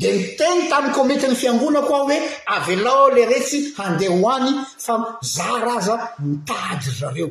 [0.00, 2.18] de nytegna tamiy kometyny fiangona koa hoe
[2.54, 4.50] avelao le retsy handehaho any
[4.84, 4.94] fa
[5.34, 5.94] za raza
[6.24, 7.30] mitady zareo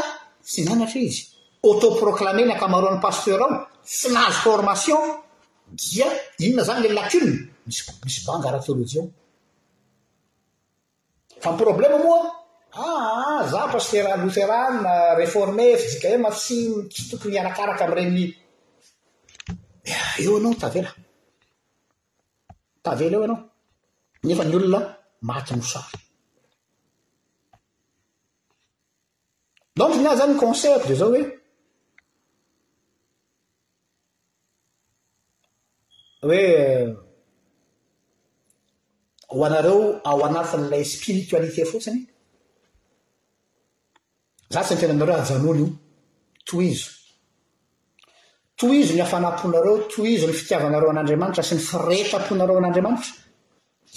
[0.48, 1.22] tsy nyanatra izy
[1.68, 3.52] autoproclame ny akamaron'ny paster ao
[4.04, 5.02] tnazformation
[5.80, 6.08] dia
[6.46, 7.28] inona zany la lakon
[8.06, 9.02] misy banga ratôlojia
[11.42, 12.20] fa my problema moa
[12.82, 14.68] aa za paster loteraa
[15.22, 18.20] reforme efisika e masinytsy tokony hiarakaraka amreny
[20.22, 20.90] eo anao tavela
[22.84, 23.40] tavela eo anao
[24.26, 24.80] nefa ny olona
[25.28, 25.96] maty mosary
[29.78, 31.26] donk na zany conselako da zao hoe
[36.34, 36.88] euh,
[39.30, 39.80] hoe ho anareo
[40.10, 42.00] ao anatin'ilay spiritoalité fotsiny
[44.52, 45.68] za tsy ny tena anareo ajanony io
[46.50, 46.90] toy izo
[48.58, 53.10] toy izo ny hahafanam-ponareo toy izo ny fitiavanareo an'andriamanitra sy ny firetam-ponareo an'andriamanitra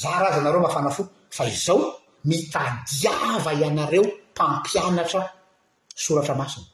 [0.02, 1.04] za rahaza nareo mafanafo
[1.36, 1.82] fa izao
[2.30, 5.22] mitadiava ianareo mpampianatra
[6.02, 6.68] soratra masina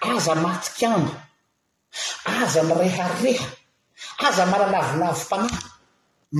[0.00, 1.12] aza matsikanbo
[2.42, 3.48] aza mirehareha
[4.26, 5.58] aza maranavinavompanahy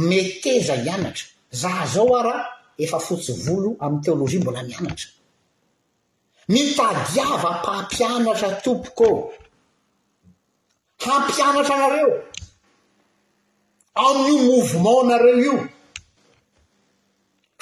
[0.09, 1.27] meteza hianatra
[1.61, 2.43] zah zao a raha
[2.85, 5.09] efa fotsi volo amin'ny teolojia mbola mianatra
[6.53, 9.07] mitadiava mpampianatra tompoko
[11.05, 12.13] hampianatra anareo
[14.07, 15.55] ami'io movement anareo io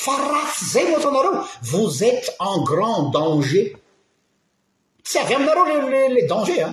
[0.05, 1.35] fa ratsy zay no taonaoreo
[1.73, 3.67] vosy ety en grand danger
[5.05, 6.73] tsy avy aminareo lla danger an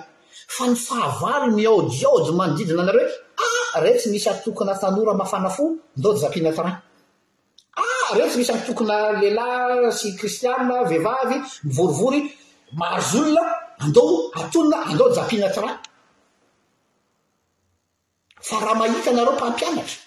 [0.57, 3.07] fa ny fahavalo miojoaje manodidina anareo
[3.41, 5.63] hoe a ah, re tsy misy atokona tanora mafana fo
[5.95, 6.71] andeo japianat ra
[7.81, 12.19] a ah, reo tsy misy antokona lehilay sy kristiaina vehivavy mivorivory
[12.79, 13.41] mahazoolona
[13.83, 14.03] andeo
[14.39, 15.77] atonona andeo japiana ty ran
[18.47, 19.97] fa raha mahita nareo mpampianatra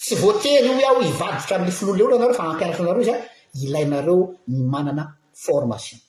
[0.00, 4.16] tsy voatery o aho ivaditra amy flolo le olona anarefa ampianat nreoiainareo
[4.48, 6.00] ny mananaformation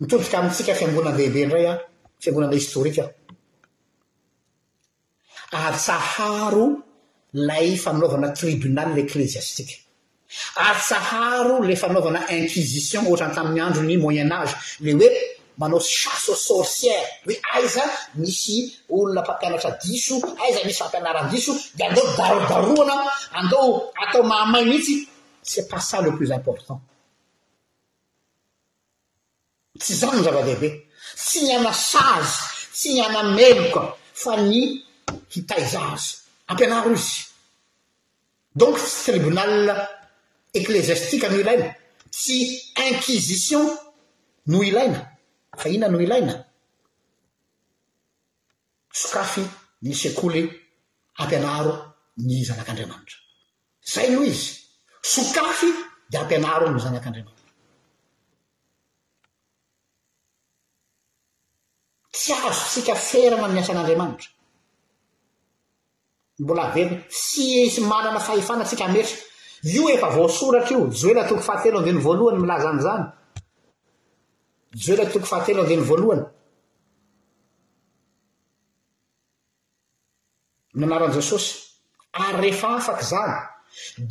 [0.00, 1.72] mitotoka amintsika fiangonana deibe ndray a
[2.22, 3.04] fiangonana historika
[5.66, 6.64] atsaharo
[7.48, 9.74] lay fanaovana tribonal eclésiastike
[10.68, 14.54] artsaharo lay fanaovana inquisition ohatrany tamin'ny andro ny moyen age
[14.84, 15.08] le oe
[15.60, 17.82] manao chas sorcière hoe aiza
[18.20, 18.56] misy
[18.94, 22.96] olona mpampianatra diso aiza misy fampianarandiso de andao darodarana
[23.38, 23.66] andao
[24.02, 24.92] atao mamay mihintsy
[25.50, 26.78] cest passa le plus important
[29.78, 30.70] tsy zanyny zava-dehibe
[31.16, 32.42] tsy ny ana sazy
[32.76, 33.82] tsy ny anameloka
[34.12, 34.60] fa ny
[35.34, 36.08] hitayzazy
[36.50, 37.22] ampianaro izy
[38.60, 39.52] donc tsy tribonal
[40.58, 41.68] ekleziastika no ilaina
[42.14, 42.36] tsy
[42.88, 43.64] inquisition
[44.50, 45.00] no ilaina
[45.60, 46.34] fa iina no ilaina
[49.00, 49.42] sokafy
[49.84, 50.42] ny sekoly
[51.22, 51.72] ampianaro
[52.26, 53.18] ny zanak'andriamanitra
[53.94, 54.50] zay noho izy
[55.14, 55.70] sokafy
[56.10, 57.37] de ampianaro ny zanak'andriamantra
[62.18, 64.28] tsy azo tsika ferana miasan'andriamanitra
[66.42, 69.16] mbola velo sys manana fahefana atsika metra
[69.76, 73.04] io efa voasoratra io joela toko fahatelo andiny voalohany milazaany zany
[74.82, 76.24] joela toko fahatelo andiny voalohany
[80.80, 81.48] manaran' jesosy
[82.24, 83.34] ary rehefa afaky zany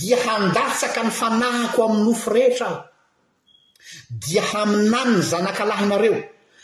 [0.01, 2.77] dia handatsaka ny fanahako ami'nyofo rehetra aho
[4.23, 6.17] dia haminany ny zanakalah nareo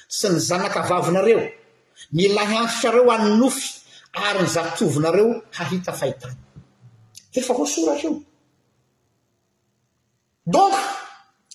[0.07, 1.41] sy ny zanakavavinareo
[2.11, 6.37] milay antsotrareo anynofy ary ny zatovonareo hahita fahy tran
[7.35, 8.11] refa ho soraka io
[10.45, 10.75] donk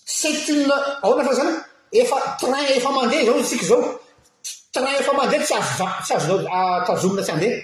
[0.04, 1.54] setina aoana fa zany
[2.00, 3.84] efa train efa mandeha zao itsika zao
[4.72, 6.36] train efa mandeha tsy azoa tsy azo
[6.86, 7.56] tazomina tsy andeha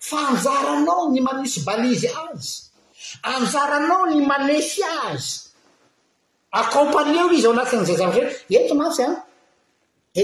[0.00, 2.48] fa anjaranao ny manisy balizy azy
[3.22, 5.48] anjaranao ny manesy azy
[6.60, 9.16] acompaneo izy ao anatin'izay zavatra re etonatsy any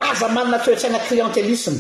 [0.08, 1.78] aza manana toetsaina clientelisme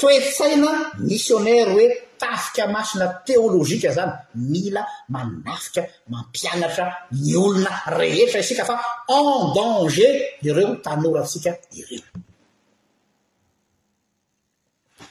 [0.00, 1.86] toetsaina missionairy hoe
[2.18, 8.74] tafika masina teolozika zany mila manafika mampianatra myolona rehetra isika fa
[9.16, 10.14] en danger
[10.48, 12.12] ireo tanoratsika ireo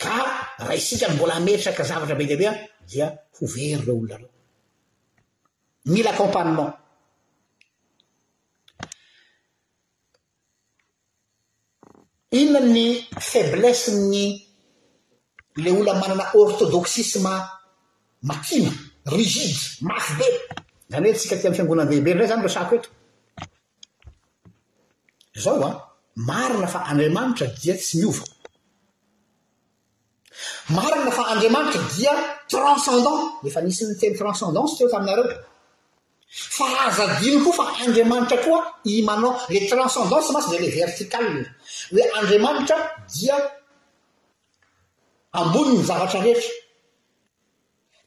[0.02, 0.16] ka
[0.68, 2.54] rasikany mbola metraka zavatra be dea be a
[2.90, 4.32] dia ho very reo olona reo
[5.92, 6.74] mila acompanement
[12.40, 12.86] inona ny
[13.30, 14.26] faiblesse gny
[15.64, 17.32] le olna manana ortodosisme
[18.28, 18.72] makima
[19.16, 20.30] rizide mafy be
[20.92, 22.90] zany hoe atsika teamifiangonanybehibe ndray zany re sako eto
[25.44, 25.70] zaoa
[26.28, 28.24] marina fa andriamanitra dia tsy miova
[30.76, 32.14] marina fa andriamaitra dia
[32.54, 35.28] transcendant efa nisynyteny transcendance teo taminareo
[36.58, 38.60] farazadino koa fa andriamanitra koa
[38.96, 41.42] imanao le transcendance masy ndra le verticale
[41.96, 42.78] oe andriamanitra
[43.16, 43.36] dia
[45.36, 46.50] amboni ny zavatra rehetra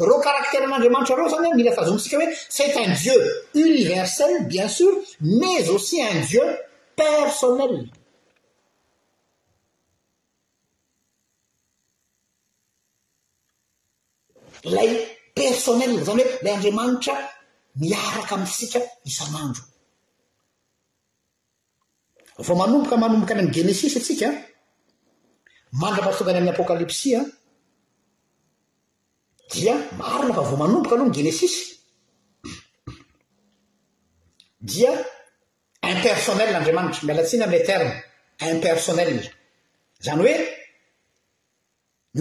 [0.09, 3.21] rokater'aamatra reo any miataosika hoe setn jieu
[3.67, 4.91] universel biensir
[5.41, 6.49] mazasi n ieu
[6.99, 7.75] personell
[14.63, 14.91] lay
[15.39, 17.15] personel zany hoe ilay andriamanitra
[17.81, 19.63] miaraka amitsika isamandro
[22.45, 24.27] vao manomboka manomboka any ami genesisy ntsika
[25.81, 27.23] mandrafatongany amin'y apokalipsian
[29.51, 31.59] dia marona fa vao manomboka aloh my genesisy
[34.71, 34.91] dia
[35.91, 37.93] impersonelandriamanitra mialatsinay amla terna
[38.51, 39.11] impersonel
[40.05, 40.35] zany hoe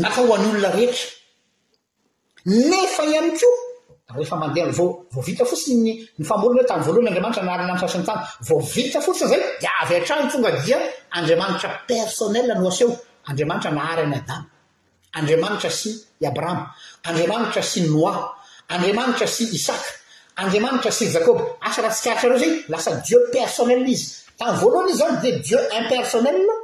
[0.02, 1.04] nafahoan'ny olona rehetra
[2.70, 3.50] nefa iamiko
[4.14, 4.86] daefa mandeh vvo
[5.26, 5.92] vita fotsin nny
[6.28, 10.78] famolona tamin voalohany andramanitra naharyna sasiny tany vo vita fotsiny zay iavy atrano tonga dia
[11.16, 12.90] andriamanitra personelnoaseo
[13.28, 14.46] andriamanitra nahary n'y adama
[15.18, 15.90] andriamanitra sy
[16.30, 16.64] abrahama
[17.08, 18.12] andriamanitra sy noa
[18.74, 19.90] andriamanitra sy isaka
[20.36, 24.04] andriamanitra sy jakobo asa rahatsikaritrareo zay lasa dieu personel izy
[24.38, 26.54] tany voalohany izy zao de dieu impersonela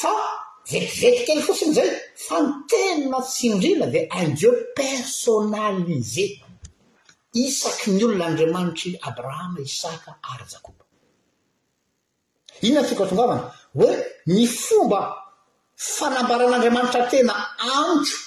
[0.00, 0.10] fa
[0.70, 1.88] vetivetikely fotsiny zay
[2.26, 6.24] fa ntena tsindrina de un dieu personalize
[7.42, 9.58] iaky ny olonaadramatyabrahama
[12.60, 13.36] ayinona tka anga
[13.82, 13.90] oe
[14.32, 15.00] ny fomba
[15.96, 17.34] fanambaran'andriamanitra tena
[17.82, 18.18] antro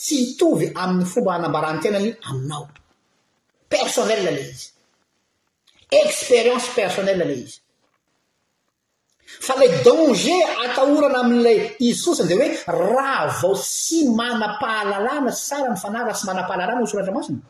[0.00, 2.64] tsy itovy amin'ny fomba anambarany tenany aminao
[3.72, 4.70] personnellelay izy
[6.04, 7.56] expérience personnelle lay izy
[9.46, 11.58] fa lay danger atahorana amilay
[11.88, 12.50] izy fosinyzay oe
[12.82, 17.40] raha vao tsy manapahalalàna sy sara ny fanara sy manapahalalàna ho soratramasina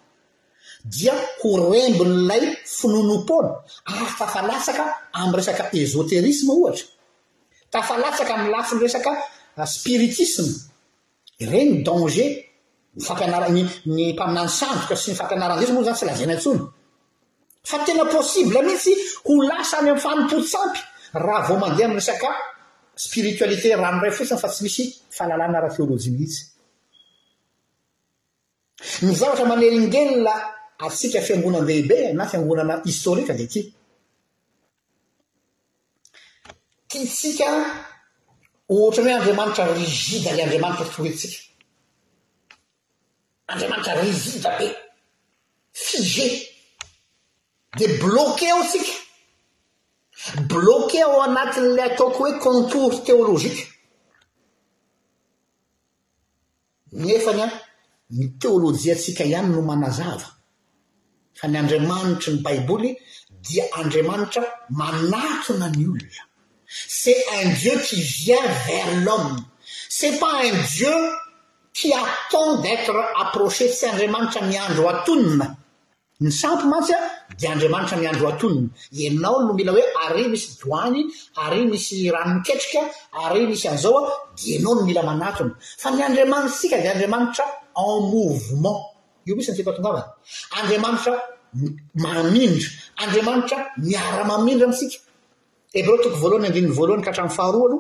[0.97, 2.43] dia korembinylay
[2.79, 3.51] finono-poly
[3.93, 4.85] ary tafalatsaka
[5.19, 6.87] am' resaka ezoterisme ohatra
[7.73, 9.11] tafalatsaka m lafin'ny resaka
[9.61, 10.51] ah, spiritisme
[11.43, 12.31] iregny danger
[12.97, 16.61] yfampianara ny mpaminany sandoka sy ny fampianaranziro moa zany tsy lazana ntsony
[17.65, 18.93] fa tena possible mihitsy
[19.25, 20.81] ho lasany ami famipotsampy
[21.25, 22.29] raha vao mandeha amresaka
[22.95, 26.41] spiritalité ranoray fotsiny fa tsy misy fahalna rahlmhitsy
[29.03, 30.35] nyzaatra manelingela
[30.79, 33.73] atsika fianonadehibe na fanonad atrany
[38.69, 41.52] hoe andriamanitra rigida lay andriamanitra ttsika
[43.53, 44.69] andramanitra riviva be
[45.73, 46.27] fige
[47.77, 48.95] de bloque ao tsika
[50.49, 53.63] bloque ao anatin'la ataoko hoe contour théologique
[56.93, 57.47] ny efana
[58.11, 60.29] ny teolojiantsika ihany no manazava
[61.39, 62.91] fa ny andriamanitra ny baibouly
[63.47, 64.43] dia andriamanitra
[64.79, 66.25] manatona ny olona
[67.01, 69.37] cest un dieu qi vient vers l'home
[69.89, 70.97] ces pas un dieu
[71.77, 75.47] piaton d'etre approche tsy andriamanitra miandro atonina
[76.25, 76.99] ny sampy mantsya
[77.41, 78.69] de adramaitra miandroaonna
[79.15, 80.99] anao no mila hoe ary misy doany
[81.45, 82.81] ary misy ramiketrika
[83.25, 84.03] ary misy anzaoa
[84.57, 87.45] anao no mila manatony fa ny andriamanitra sika de andriamaitra
[87.85, 88.79] e mouvement
[89.29, 90.07] ioisnyikatongavany
[90.59, 91.15] andramaitra
[92.03, 92.69] mamindra
[93.03, 93.57] andriamaitra
[93.89, 94.99] miaramamindra ntsika
[95.79, 97.77] erko voandyvaonatranhao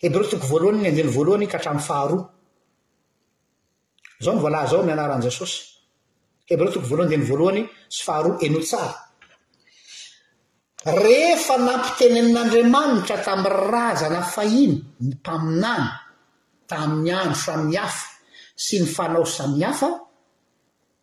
[0.00, 2.24] hebreo toko voalohany ny andeny voalohany ka hatraminy faharoa
[4.22, 5.56] zao ny voalahy zao mianarani jesosy
[6.46, 8.94] heb reo toko voalohany ndeny voalohany sy faharoa eno tsara
[11.02, 15.90] rehefa nampitenein'andriamanitra tamin'y razana fahino ny mpaminana
[16.70, 18.06] tamin'ny andro samihafa
[18.64, 19.88] sy ny fanao samihafa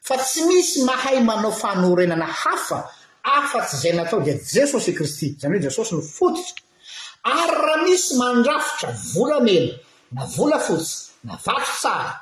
[0.03, 2.89] fa tsy misy mahay manao fanorenana hafa
[3.23, 6.53] afatsy zay natao dia jesosy kristy zany hoe jesosy ny fotisy
[7.23, 9.73] ary raha misy mandrafotra volamelo
[10.11, 12.19] na volafotsy na vato tsara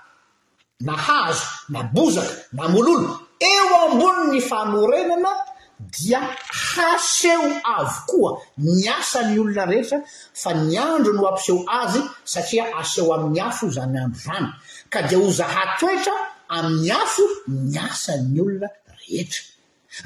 [0.79, 5.29] nahazo na bozaka na mololo eo amboni ny fanorenana
[5.91, 6.19] dia
[6.51, 9.99] haseo avo koa ny asany olona rehetra
[10.33, 14.47] fa ny andro no ampiseho azy satria aseho amin'ny afo zany andro zany
[14.89, 16.13] ka dia ho zaha toetra
[16.49, 18.69] amin'ny afo mi asany olona
[18.99, 19.41] rehetra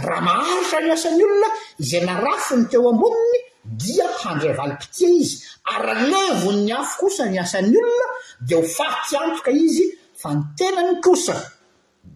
[0.07, 1.49] raha maharitra myasan'ny olona
[1.81, 5.35] izay narafo ny teo amboniny dia handra valimpitia izy
[5.73, 8.07] aralevonny afo kosa my asany olona
[8.45, 9.85] dia ho faty amtoka izy
[10.21, 11.35] fa ny tenany kosa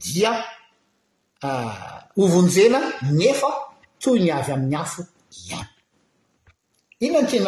[0.05, 0.33] dia
[1.41, 4.75] a ah, ovonjenanyefatoynavy aminy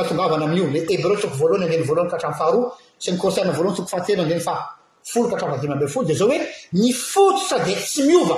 [0.02, 2.60] afoaionnaongvnaami'iole ebre soko voalohany aney voalohany katram faharo
[3.00, 4.54] sy noreanavolohany toko fahatelo dey fa
[5.12, 6.38] folo katradiabe fo de za oe
[6.72, 8.38] n fotos de tsy miova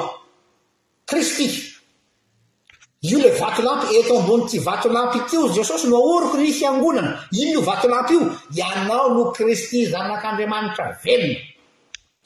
[1.10, 8.14] kristyiole vatolampy eto ambony ty vato lampy tyo jesosy no aoriko ny fiangonana inio vatolampy
[8.14, 8.22] io
[8.58, 11.38] ianao no kristy zanak'andriamanitra velony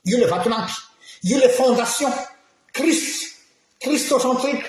[0.09, 0.73] io le vatolampy
[1.29, 2.11] io le fondation
[2.77, 3.08] kristy
[3.81, 4.61] kristocentrike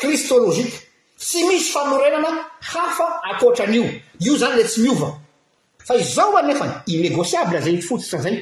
[0.00, 0.74] kristôlozike
[1.18, 2.30] tsy misy fanorenana
[2.70, 3.86] hafa akoatran'io
[4.26, 5.14] io zany le tsy miovaa
[6.12, 8.32] iao aneaesiaeayotitra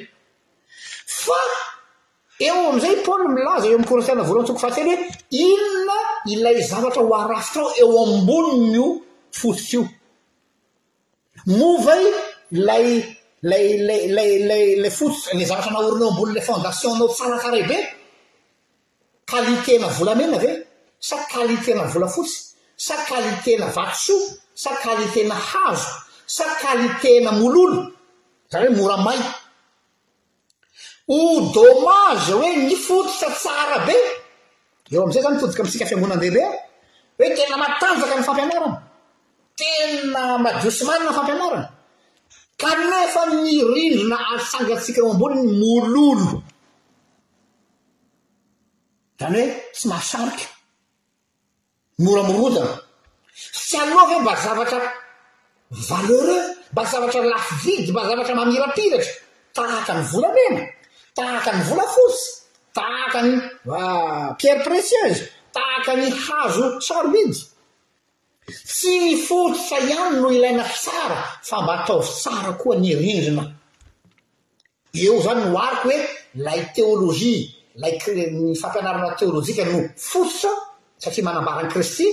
[2.49, 4.97] eo amzay pôly milaza eo amiy kôrintiaina voalohantoko fahy hoe
[5.45, 5.99] iona
[6.35, 8.87] ilay zavatra ho arafitra ao eo ambolon'io
[9.39, 9.89] fotsotry
[11.47, 12.09] io mova i
[12.69, 12.89] lay
[14.83, 17.77] aaala fot l zavatra nahorinyeo ambonyla fondationnao tsaakaabe
[19.27, 20.53] kalitena volamena ve
[21.01, 27.83] sakalitena volafotsy sakalitena vatoso sakalitena hazo sakalitena mololo
[28.51, 29.19] zany hoe moramay
[31.09, 31.17] o
[31.55, 33.97] dômage hoe ny fotoka tsara be
[34.93, 36.49] eo amin'izay zany mfodika mitsika fiangonandehibe a
[37.19, 38.77] hoe tena matanjaka ny fampianarana
[39.61, 41.67] tena madiosimanna ny fampianarana
[42.61, 46.09] kanefa mirindrina asangatsika o amboniny mololo
[49.19, 50.47] zany hoe tsy masariky
[51.99, 52.83] moramorotana
[53.53, 54.81] tsy alofa mba zavatra
[55.89, 59.13] valereux mba zavatra laf vidy mba zavatra mamirapiratra
[59.57, 60.63] taaka ny volamena
[61.17, 62.23] tahaka ny volafosy
[62.77, 63.33] tahaka ny
[63.79, 63.83] a
[64.39, 65.23] pierre precieuse
[65.57, 67.39] tahaka ny hazo sarovidy
[68.69, 71.19] tsy mifotyfa ihany no ilaina tsara
[71.49, 73.45] fa mba atao tsara koa nyrindrina
[75.03, 75.99] eo zany moariky hoe
[76.45, 80.51] lay teologie lay eh, ny fampianarana teolôjika no fototsa
[81.03, 82.07] satria manambaran'ny kristy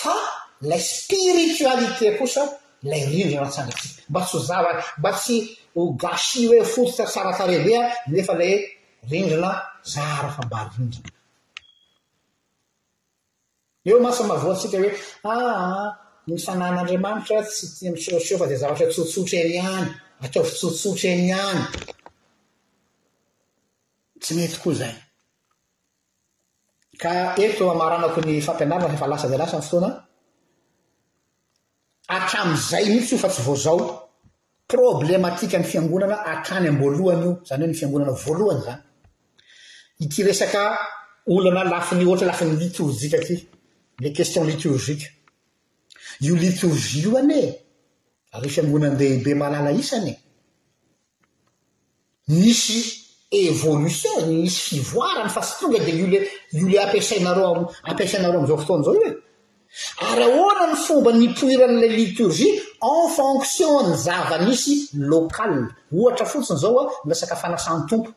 [0.00, 0.14] fa
[0.62, 2.42] ilay spiritualité kosa
[2.84, 5.36] ilay rindrona na-tsandra tsika mba tsy ho zava- mba tsy
[5.74, 8.54] ho gasy hoe fototsa saratarebe a nefa ilay
[9.10, 9.50] rindrina
[9.92, 11.10] zara fambar rindrina
[13.88, 15.88] eo masa mavoatsika hoe aa ah, ah,
[16.30, 19.88] misanan'andriamanitra tsy ti mseoseo fa de zavatra ho tsotsotra eny any
[20.24, 21.62] ataovy tsotsotra en' iany
[24.20, 24.94] tsy mety tokoa zay
[27.00, 27.12] ka
[27.46, 29.90] eto maranako ny fampianarana efa lasa zay lasa ny fotoana
[32.16, 33.80] atramizay mihitsy io fa tsy vozao
[34.72, 38.80] problematika ny fiangonana atrany amboalohany io zany he ny fiangonana voalohany zany
[40.04, 40.54] ity resak
[41.32, 43.36] olona lafiny oatra lafi ny litorikty
[43.98, 44.48] nestioor
[46.26, 47.40] iotor io ane
[48.34, 50.14] ary fiangonanydehibe malala isanye
[52.42, 52.78] misy
[53.30, 54.10] évolution
[54.40, 56.20] misy fivoarany fa sy tonga dia iole
[56.52, 59.16] iola ampsainareo ampisainareo am'izao fotona izao io e
[60.10, 62.52] ary ahoana ny fomba ny poiran'la litorgie
[62.92, 64.76] en fonction ny zava-nisy
[65.12, 68.10] locale ohatra fotsiny zao an nrasaka fanasany tompo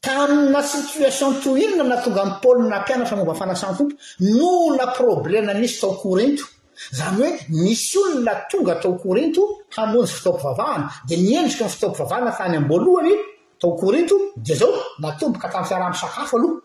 [0.00, 5.94] tamina sitiation tohinna na tonga mi paôly nampianatra momba fanasany tompo nona problen anisy tao
[6.02, 6.44] corento
[6.92, 7.30] zany hoe
[7.62, 9.42] misy olona tonga tao kôrinto
[9.74, 13.14] hamonjy fitaompovavahana di niendrika ny fitaompovavahnafany amboalohany
[13.60, 14.70] tao korinto di zao
[15.02, 16.58] matomboka tamn'ny fiarahamisakafo aloha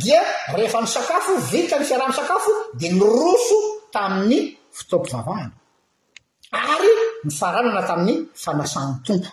[0.00, 0.20] dia
[0.58, 3.58] rehefa ny sakafo vika n'ny fiarahamisakafo di nyroso
[3.94, 4.38] tamin'ny
[4.78, 5.50] fitaompovavahna
[6.72, 6.92] ary
[7.26, 9.30] myfaranana tamin'ny fanasan'ny tompo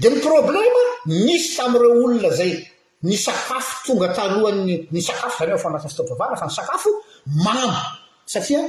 [0.00, 0.82] de ny problema
[1.26, 2.52] misy tam'reo olona zay
[3.08, 4.64] ny sakafo tonga taloha'ny
[4.94, 6.90] ny sakafo zayf anat'ny fitaompovavahna fany sakafo
[7.26, 7.70] mamo
[8.26, 8.60] satria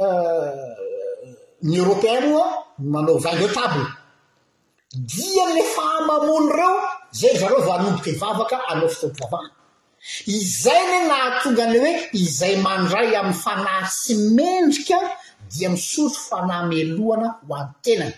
[0.00, 1.28] euh,
[1.62, 3.86] ny eropeen io a manao zangeo table
[4.92, 6.76] dia nle fahamamony reo
[7.12, 9.48] zay zareo vanomboka hivavaka anao fitompi vavah
[10.26, 14.98] izay la lahatonga an'le hoe izay mandray ami'ny fanay tsy mendrika
[15.52, 18.14] dia misotro fanahmeloana ho antenany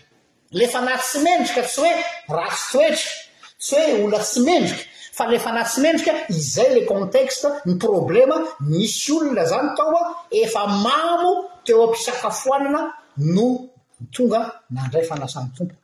[0.59, 1.93] lefa nahy tsy mendrika tsy hoe
[2.37, 3.11] ratsy toetra
[3.63, 4.85] tsy hoe ola tsy mendrika
[5.29, 12.91] lefanatsymendrika izay le contete ny problèma misy olona zany taoa efa mamo teo ampisaka foanana
[13.19, 13.69] no
[14.19, 14.41] onga
[14.75, 15.75] nandray fanasany tompo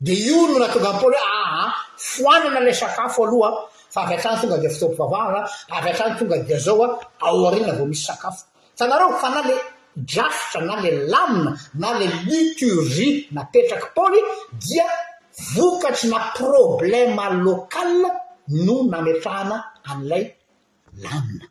[0.00, 3.50] de io no natoga ply ah, ah, foanana la sakafo aoha
[3.90, 4.64] fa aatran tonga d
[6.66, 8.44] oaaranyonga aonavmisy sakafo
[8.80, 9.54] anare fa na le
[9.96, 10.90] drasotra na le
[11.20, 14.18] aia na le liturie naetrakyply
[14.52, 14.84] dia
[15.54, 17.68] vokatry na problèma loal
[18.48, 19.56] no nametrahana
[19.90, 20.24] an'ilay
[21.02, 21.46] lanina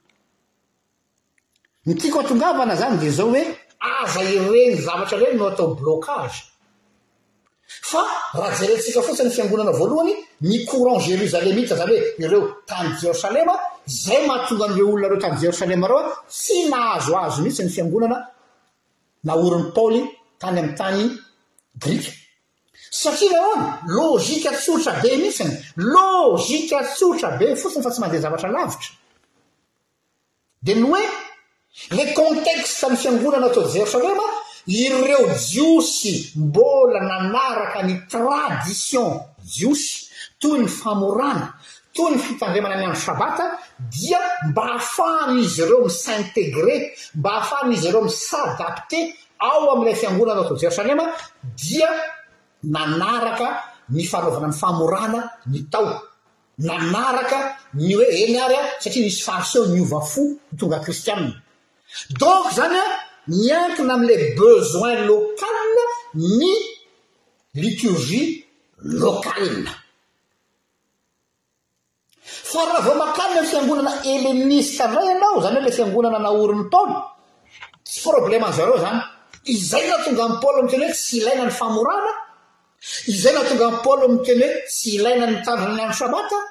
[1.86, 3.42] ny tiako atongavana zany de zao hoe
[3.80, 6.40] aza ire ny zavatra reny no atao blocage
[7.90, 8.02] fa
[8.38, 10.14] raha jerentsika fotsy ny fiangonana voalohany
[10.48, 13.56] ny courant jérosalemita zany hoe ireo tany jerosalema
[14.04, 16.06] zay mahatonga an'ireo olonareo tany jerosalema reo a
[16.40, 18.18] tsy nahazoazo mihitsy ny fiangonana
[19.26, 20.02] naoriny paly
[20.42, 21.04] tany ami'ny tany
[21.82, 22.12] grika
[22.94, 28.90] satria naany lozika tsotra be mihitsyny lozika tsotra be fotiny fa tsy mandeha zavatra lavitra
[30.66, 31.04] de no hoe
[31.98, 34.26] le contexte amy fiangonana ato jerosalema
[34.68, 39.10] ireo jiosy mbola nanaraka ny tradition
[39.56, 39.94] jiosy
[40.40, 41.48] toy ny famorana
[41.94, 43.46] toy ny fitandremana ny andro sabata
[43.94, 46.76] dia mba hafahny izy reo m sintegré
[47.18, 49.00] mba hafahany izy reo am s adapté
[49.40, 51.06] ao am'ilay fiangonana ato jerosalema
[51.62, 51.90] dia
[52.64, 55.20] nanaraka ny fanaovana ny famorana
[55.52, 55.92] ny tao
[56.58, 57.40] nanaraka
[57.74, 60.22] ny hoe enyary a satria misy fahariseo ny ova fo
[60.52, 61.34] ny tonga kristiana
[62.20, 62.92] donc zany an
[63.28, 65.86] nyankina am'la bezoin lokalia
[66.40, 66.52] ny
[67.64, 68.26] litorgia
[69.02, 69.74] lokalia
[72.50, 76.98] fa raha vo makanna n fiangonana eleniste ndray ianao zany hoe ila fiangonana naoriny taona
[77.86, 79.00] tsy problèmaan'zareo zany
[79.54, 82.12] izay za tonga amipoly mteny hoe tsy ilaina ny famorana
[83.08, 86.44] izay naha tonga an' paoly miy teny hoe tsy ilaina nitandrona ny ano sabataa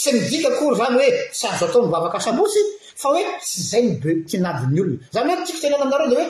[0.00, 2.60] sy nidika kory zany hoe tsy azo ataony vavaka asa-botsy
[3.00, 6.26] fa hoe tsy zay ny betinadiny olo zany hoe tikotenynanareoa da hoe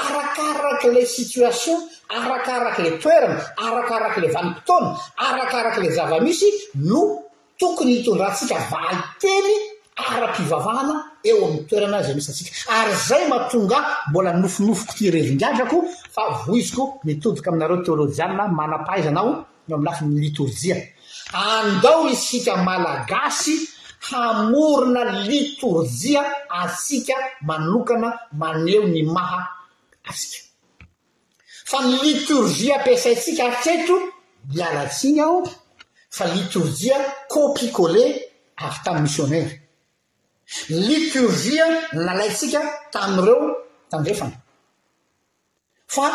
[0.00, 1.78] arakarak' ilay sitiation
[2.16, 4.90] arakarak' ilay toerana arakarak' ilay vanimpotaona
[5.24, 6.48] arakarak' ilay zava-misy
[6.88, 7.00] no
[7.58, 9.52] tokony hiton-drahatsika valy teny
[10.04, 15.84] araky ivavahana eo amy toerana za misysa ary zay matonga mbola nofonofoko tirevingatrako
[16.14, 20.76] fa voiziko mitodika aminareo teôlôjiana manapahaizanao no amilafi ny litorjia
[21.32, 23.56] andao isika malagasy
[24.08, 29.48] hamorona litorjia asika manokana maneo ny maha
[30.04, 30.38] asika
[31.64, 33.96] fa ny litorgia ampisaysika ateto
[34.54, 35.48] mialatsina aho
[36.16, 36.96] fa litorjia
[37.28, 38.02] copicole
[38.56, 39.65] avy tam'misionairy
[40.68, 42.60] litorgia nalaytsika
[42.92, 43.46] tami'reo
[43.90, 44.36] tandrefana
[45.94, 46.06] fa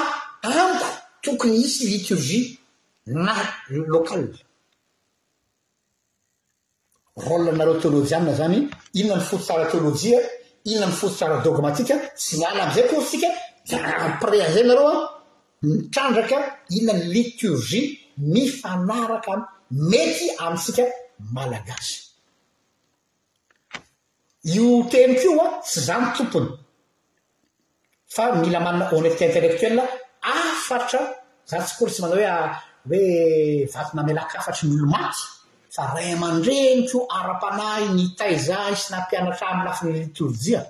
[0.46, 0.88] amiko
[1.24, 2.42] tokony isy litorzia
[3.26, 3.34] na
[3.92, 4.28] lokala
[7.26, 8.60] rôlnanareo teôlôjia amina zany
[9.00, 10.20] inona mifototsara teôlôjia
[10.70, 13.30] inona mifototsara dôgmatika tsy miala amzay kory tsika
[13.70, 14.96] daampres azay nareoa
[15.70, 16.38] mitrandraka
[16.78, 17.84] inonany litorzia
[18.34, 19.42] mifanaraka am
[19.92, 20.84] mety amitsika
[21.36, 21.94] malagasy
[24.50, 26.50] io tenykoio an tsy zany tompony
[28.14, 29.78] fa mila manina oneft intellektoel
[30.40, 31.00] afatra
[31.46, 32.56] za tsy kory tsy manao hoe ah,
[32.90, 35.22] hoe vatinamelakafatra miolo maty
[35.76, 40.62] fa ray mandreniko ara-panay ny tayzay sy nampianatra am lafi ny litorjia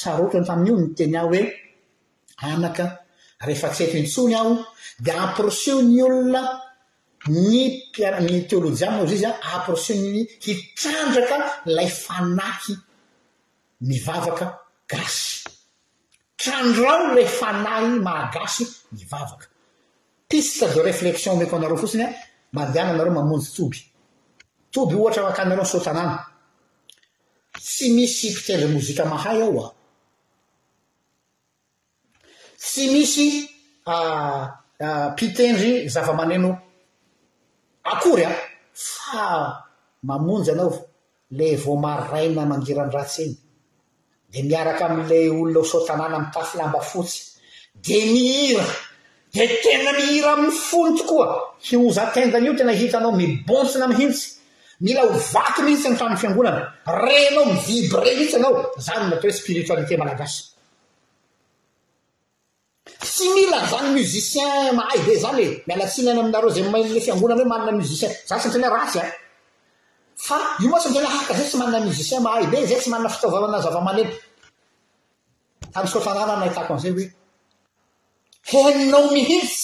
[0.00, 1.40] saroatrany tamin'io ny teny ah hoe
[2.54, 2.84] anaka
[3.46, 4.52] rehefats eto intsony aho
[5.04, 6.42] dia amprosyo ny olona
[7.42, 10.00] nyi-ny teôlojiaamo iza izy an aprosyn
[10.44, 11.36] hitrandraka
[11.76, 12.74] lay fanaky
[13.82, 14.58] mivavaka
[14.90, 15.44] gasy
[16.36, 19.46] trandrao le fanahy magasy mivavaka
[20.28, 22.12] piste de reflexion meko anareo fotsiny a
[22.52, 23.80] mandehana anareo mamonjy toby
[24.70, 26.16] toby ohatra makanareo sotanàana
[27.58, 29.68] tsy misy mpitendry mozika mahay ao a
[32.60, 33.28] tsy misy
[33.92, 36.50] a mpitendry zava-maneno
[37.92, 38.30] akory a
[38.72, 39.22] fa
[40.02, 40.72] mamonjy anao
[41.38, 43.41] le vomaraina mangiran- ratseny
[44.32, 47.18] de miaraky amla olona ho sotanàna am tafylamba fotsy
[47.84, 48.64] de mihira
[49.36, 51.26] de tena mihira amny fonito koa
[51.66, 54.26] hioza tendany io tena hitanao mibontsina mihintsy
[54.84, 56.62] mila hovaky mihitsy ny taninny fiangonana
[57.02, 58.54] renao mivibre hitsy anao
[58.86, 60.38] zany natao hoe spiritoalité malagasy
[63.04, 66.62] tsy mila zany mozicien mahaivo he zany e mialatsinany aminareo zay
[66.94, 69.12] le fiangonana hoe maninay mozicien zasy nytena ratsy a ah.
[70.30, 74.02] a io asnaka zay tsy manana miisien mahay ah, be zay tsy manana fitaovanna zava-mane
[75.72, 77.10] tamsotanana nahitako anizay
[78.50, 79.56] hoeeninaomihits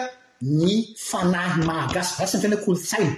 [0.60, 0.74] ny
[1.09, 3.14] fanahy malagasy asy ny tenao kolotsaina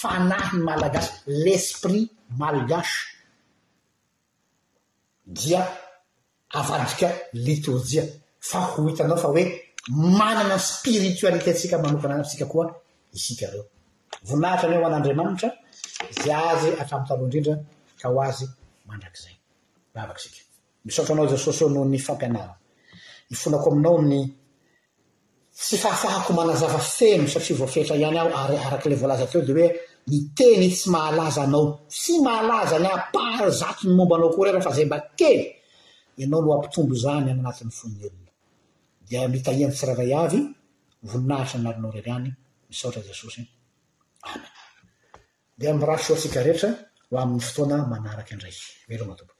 [0.00, 1.10] fanahy malagasy
[1.44, 2.08] l'esprit
[2.40, 2.98] malgasy
[5.26, 5.66] dia
[6.54, 8.04] avadika litorjia
[8.38, 9.44] fa ho hitanao fa hoe
[9.88, 12.74] manana spiritoalité tsika manokana aatsika koa
[13.12, 13.64] isika reo
[14.28, 15.50] voinahitrany eo o an'andriamanitra
[16.22, 17.54] zy azy atram taloindrindra
[18.00, 18.44] ka ho azy
[18.88, 19.34] mandrak'zay
[19.96, 20.40] ravaksika
[20.86, 22.58] misaotra anao za saos eo noho ny fampianaran
[23.30, 24.20] y fonako aminao ny
[25.64, 28.30] sy fahafahako manazava feno satia voafetra ihany aho
[28.68, 29.66] araky ile voalaza teo de oe
[30.06, 34.50] ny teny tsy mahalaza anao tsy mahalaza ny ampary zato ny momba anao akoa ry
[34.54, 35.38] araha fa zay mbakey
[36.20, 38.32] ianao no ampitombo zany ami'anatin'ny fony olona
[39.08, 40.38] dia mitahiany tsi raharay avy
[41.10, 42.30] voninahitra ny arinao rry any
[42.68, 43.46] misotra jesosy e
[44.30, 44.60] amena
[45.58, 46.70] dia mi raha soansikarehetra
[47.08, 48.58] ho amin'ny fotoana manaraky indraik
[48.88, 49.32] melo matombo